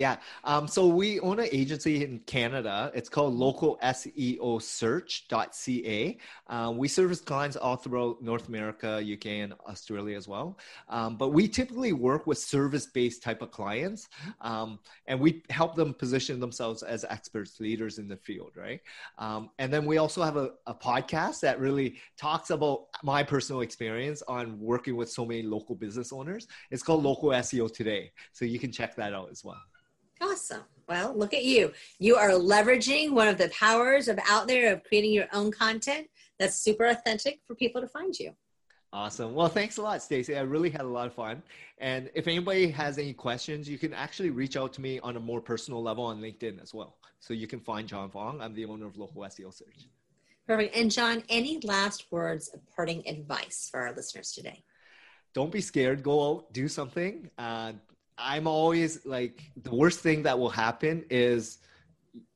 Yeah. 0.00 0.16
Um, 0.44 0.66
so 0.66 0.86
we 0.86 1.20
own 1.20 1.40
an 1.40 1.48
agency 1.52 2.02
in 2.02 2.20
Canada. 2.20 2.90
It's 2.94 3.10
called 3.10 3.34
local 3.34 3.78
localseosearch.ca. 3.82 6.18
Um, 6.46 6.78
we 6.78 6.88
service 6.88 7.20
clients 7.20 7.58
all 7.58 7.76
throughout 7.76 8.22
North 8.22 8.48
America, 8.48 8.96
UK, 8.96 9.26
and 9.26 9.52
Australia 9.68 10.16
as 10.16 10.26
well. 10.26 10.56
Um, 10.88 11.18
but 11.18 11.34
we 11.34 11.46
typically 11.48 11.92
work 11.92 12.26
with 12.26 12.38
service-based 12.38 13.22
type 13.22 13.42
of 13.42 13.50
clients, 13.50 14.08
um, 14.40 14.78
and 15.06 15.20
we 15.20 15.42
help 15.50 15.76
them 15.76 15.92
position 15.92 16.40
themselves 16.40 16.82
as 16.82 17.04
experts, 17.10 17.60
leaders 17.60 17.98
in 17.98 18.08
the 18.08 18.16
field, 18.16 18.52
right? 18.56 18.80
Um, 19.18 19.50
and 19.58 19.70
then 19.70 19.84
we 19.84 19.98
also 19.98 20.22
have 20.22 20.38
a, 20.38 20.52
a 20.66 20.72
podcast 20.72 21.40
that 21.40 21.60
really 21.60 21.98
talks 22.16 22.48
about 22.48 22.86
my 23.02 23.22
personal 23.22 23.60
experience 23.60 24.22
on 24.28 24.58
working 24.58 24.96
with 24.96 25.10
so 25.10 25.26
many 25.26 25.42
local 25.42 25.74
business 25.74 26.10
owners. 26.10 26.46
It's 26.70 26.82
called 26.82 27.04
Local 27.04 27.28
SEO 27.28 27.70
Today, 27.70 28.12
so 28.32 28.46
you 28.46 28.58
can 28.58 28.72
check 28.72 28.96
that 28.96 29.12
out 29.12 29.28
as 29.30 29.44
well. 29.44 29.60
Awesome. 30.20 30.62
Well, 30.88 31.14
look 31.16 31.34
at 31.34 31.44
you. 31.44 31.72
You 31.98 32.16
are 32.16 32.30
leveraging 32.30 33.12
one 33.12 33.28
of 33.28 33.38
the 33.38 33.48
powers 33.50 34.08
of 34.08 34.18
out 34.28 34.48
there 34.48 34.72
of 34.72 34.84
creating 34.84 35.12
your 35.12 35.26
own 35.32 35.50
content 35.50 36.08
that's 36.38 36.56
super 36.56 36.86
authentic 36.86 37.40
for 37.46 37.54
people 37.54 37.80
to 37.80 37.88
find 37.88 38.18
you. 38.18 38.32
Awesome. 38.92 39.34
Well, 39.34 39.48
thanks 39.48 39.76
a 39.76 39.82
lot, 39.82 40.02
Stacy. 40.02 40.36
I 40.36 40.40
really 40.40 40.68
had 40.68 40.80
a 40.80 40.88
lot 40.88 41.06
of 41.06 41.14
fun. 41.14 41.42
And 41.78 42.10
if 42.14 42.26
anybody 42.26 42.68
has 42.70 42.98
any 42.98 43.12
questions, 43.12 43.68
you 43.68 43.78
can 43.78 43.94
actually 43.94 44.30
reach 44.30 44.56
out 44.56 44.72
to 44.74 44.80
me 44.80 44.98
on 45.00 45.16
a 45.16 45.20
more 45.20 45.40
personal 45.40 45.80
level 45.80 46.04
on 46.04 46.20
LinkedIn 46.20 46.60
as 46.60 46.74
well. 46.74 46.96
So 47.20 47.32
you 47.32 47.46
can 47.46 47.60
find 47.60 47.86
John 47.86 48.10
Fong. 48.10 48.40
I'm 48.40 48.52
the 48.52 48.64
owner 48.64 48.86
of 48.86 48.96
Local 48.96 49.22
SEO 49.22 49.54
Search. 49.54 49.86
Perfect. 50.46 50.74
And 50.74 50.90
John, 50.90 51.22
any 51.28 51.60
last 51.62 52.06
words 52.10 52.48
of 52.52 52.60
parting 52.74 53.06
advice 53.06 53.68
for 53.70 53.80
our 53.80 53.94
listeners 53.94 54.32
today? 54.32 54.64
Don't 55.34 55.52
be 55.52 55.60
scared. 55.60 56.02
Go 56.02 56.28
out, 56.28 56.52
do 56.52 56.66
something. 56.66 57.30
Uh, 57.38 57.74
I'm 58.20 58.46
always 58.46 59.04
like 59.06 59.50
the 59.56 59.74
worst 59.74 60.00
thing 60.00 60.22
that 60.24 60.38
will 60.38 60.50
happen 60.50 61.04
is, 61.10 61.58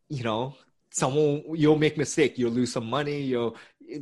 you 0.08 0.24
know, 0.24 0.56
someone 0.90 1.42
you'll 1.54 1.78
make 1.78 1.98
mistake, 1.98 2.38
you'll 2.38 2.52
lose 2.52 2.72
some 2.72 2.88
money, 2.88 3.20
you'll. 3.20 3.56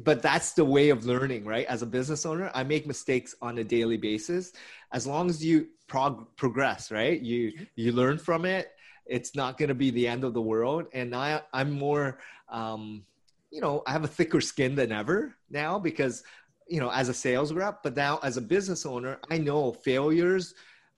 But 0.04 0.22
that's 0.22 0.52
the 0.52 0.64
way 0.64 0.90
of 0.90 1.04
learning, 1.04 1.44
right? 1.44 1.66
As 1.66 1.82
a 1.82 1.86
business 1.86 2.24
owner, 2.24 2.50
I 2.54 2.62
make 2.62 2.86
mistakes 2.86 3.34
on 3.42 3.58
a 3.58 3.64
daily 3.64 3.96
basis. 3.96 4.52
As 4.92 5.06
long 5.06 5.28
as 5.28 5.44
you 5.44 5.68
prog- 5.88 6.36
progress, 6.36 6.90
right? 6.90 7.20
You 7.20 7.52
you 7.74 7.92
learn 7.92 8.18
from 8.18 8.44
it. 8.44 8.70
It's 9.06 9.34
not 9.34 9.58
going 9.58 9.68
to 9.68 9.74
be 9.74 9.90
the 9.90 10.06
end 10.06 10.22
of 10.22 10.34
the 10.34 10.42
world. 10.42 10.86
And 10.92 11.14
I 11.14 11.42
I'm 11.52 11.72
more, 11.72 12.18
um, 12.48 13.04
you 13.50 13.60
know, 13.60 13.82
I 13.86 13.92
have 13.92 14.04
a 14.04 14.08
thicker 14.08 14.40
skin 14.40 14.74
than 14.76 14.92
ever 14.92 15.34
now 15.50 15.78
because 15.78 16.22
you 16.68 16.80
know 16.80 16.90
as 16.90 17.08
a 17.08 17.14
sales 17.14 17.52
rep 17.52 17.82
but 17.82 17.96
now 17.96 18.18
as 18.22 18.36
a 18.36 18.40
business 18.40 18.86
owner 18.86 19.18
i 19.30 19.36
know 19.36 19.72
failures 19.72 20.54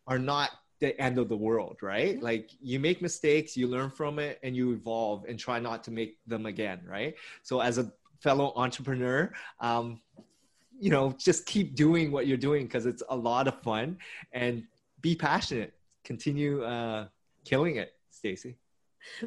are 0.07 0.19
not 0.19 0.51
the 0.81 1.01
end 1.01 1.19
of 1.19 1.29
the 1.29 1.37
world, 1.37 1.79
right? 1.83 2.17
Mm-hmm. 2.17 2.25
Like 2.25 2.51
you 2.61 2.81
make 2.81 3.01
mistakes, 3.03 3.57
you 3.57 3.67
learn 3.67 3.91
from 3.91 4.19
it, 4.19 4.39
and 4.43 4.57
you 4.57 4.73
evolve 4.73 5.25
and 5.29 5.39
try 5.39 5.59
not 5.59 5.85
to 5.85 5.91
make 5.91 6.19
them 6.27 6.47
again, 6.47 6.81
right? 6.89 7.15
So 7.43 7.61
as 7.61 7.79
a 7.79 7.93
fellow 8.21 8.53
entrepreneur, 8.57 9.33
um, 9.61 10.01
you 10.81 10.91
know, 10.91 11.13
just 11.19 11.47
keep 11.47 11.75
doing 11.75 12.11
what 12.11 12.27
you're 12.27 12.37
doing 12.37 12.65
because 12.65 12.87
it's 12.87 13.03
a 13.09 13.17
lot 13.17 13.47
of 13.49 13.61
fun, 13.63 13.99
and 14.33 14.65
be 15.01 15.15
passionate. 15.15 15.75
Continue 16.03 16.65
uh, 16.65 17.07
killing 17.45 17.77
it, 17.77 17.95
Stacy. 18.11 18.57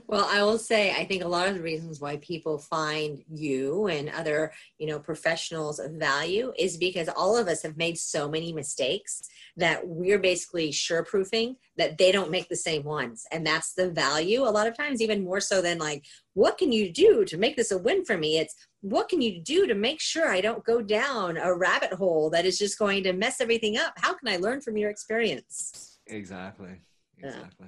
Well, 0.08 0.28
I 0.30 0.44
will 0.44 0.58
say, 0.58 0.92
I 0.92 1.06
think 1.06 1.24
a 1.24 1.28
lot 1.28 1.48
of 1.48 1.56
the 1.56 1.62
reasons 1.62 2.00
why 2.00 2.18
people 2.18 2.58
find 2.58 3.24
you 3.30 3.88
and 3.88 4.10
other, 4.10 4.52
you 4.78 4.88
know, 4.88 5.00
professionals 5.00 5.80
of 5.80 5.92
value 5.94 6.54
is 6.58 6.78
because 6.78 7.10
all 7.10 7.38
of 7.38 7.48
us 7.48 7.64
have 7.64 7.78
made 7.78 7.98
so 7.98 8.30
many 8.30 8.54
mistakes 8.54 9.22
that 9.56 9.88
we're 9.88 10.20
basically 10.20 10.72
sure 10.72 11.04
proofing 11.04 11.56
that 11.78 11.98
they 11.98 12.12
don't 12.12 12.32
make 12.32 12.50
the 12.50 12.56
same 12.56 12.84
ones. 12.84 13.26
And 13.32 13.46
that's 13.46 13.74
the 13.74 13.90
value 13.90 14.44
a 14.44 14.50
lot 14.50 14.68
of 14.68 14.78
times, 14.78 15.02
even 15.02 15.24
more 15.24 15.40
so 15.40 15.62
than 15.62 15.78
like, 15.78 16.06
what 16.34 16.58
can 16.58 16.72
you 16.72 16.92
do 16.92 17.26
to 17.26 17.38
make 17.38 17.56
this 17.56 17.72
a 17.72 17.78
win 17.78 18.06
for 18.06 18.18
me? 18.18 18.38
It's 18.38 18.56
what 18.82 19.10
can 19.10 19.22
you 19.22 19.42
do 19.42 19.66
to 19.68 19.74
make 19.74 20.00
sure 20.00 20.30
I 20.30 20.42
don't 20.42 20.64
go 20.64 20.82
down 20.82 21.38
a 21.38 21.54
rabbit 21.56 21.94
hole 21.94 22.30
that 22.30 22.46
is 22.46 22.60
just 22.60 22.78
going 22.78 23.04
to 23.04 23.14
mess 23.14 23.42
everything 23.42 23.78
up? 23.78 23.94
How 23.98 24.14
can 24.14 24.28
I 24.28 24.38
learn 24.38 24.62
from 24.62 24.78
your 24.78 24.90
experience? 24.90 26.00
Exactly. 26.06 26.82
Exactly. 27.18 27.68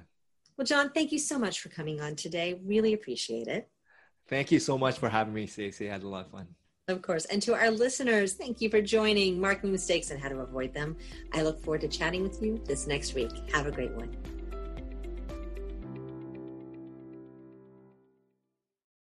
Well, 0.60 0.66
John, 0.66 0.90
thank 0.90 1.10
you 1.10 1.18
so 1.18 1.38
much 1.38 1.60
for 1.60 1.70
coming 1.70 2.02
on 2.02 2.16
today. 2.16 2.60
Really 2.66 2.92
appreciate 2.92 3.46
it. 3.46 3.66
Thank 4.28 4.52
you 4.52 4.60
so 4.60 4.76
much 4.76 4.98
for 4.98 5.08
having 5.08 5.32
me, 5.32 5.46
Stacy. 5.46 5.88
I 5.88 5.92
had 5.94 6.02
a 6.02 6.08
lot 6.08 6.26
of 6.26 6.32
fun. 6.32 6.48
Of 6.86 7.00
course. 7.00 7.24
And 7.24 7.40
to 7.44 7.54
our 7.54 7.70
listeners, 7.70 8.34
thank 8.34 8.60
you 8.60 8.68
for 8.68 8.82
joining 8.82 9.40
Marketing 9.40 9.72
Mistakes 9.72 10.10
and 10.10 10.20
How 10.20 10.28
to 10.28 10.40
Avoid 10.40 10.74
Them. 10.74 10.98
I 11.32 11.40
look 11.40 11.64
forward 11.64 11.80
to 11.80 11.88
chatting 11.88 12.22
with 12.22 12.42
you 12.42 12.60
this 12.66 12.86
next 12.86 13.14
week. 13.14 13.30
Have 13.54 13.68
a 13.68 13.70
great 13.70 13.92
one. 13.92 14.14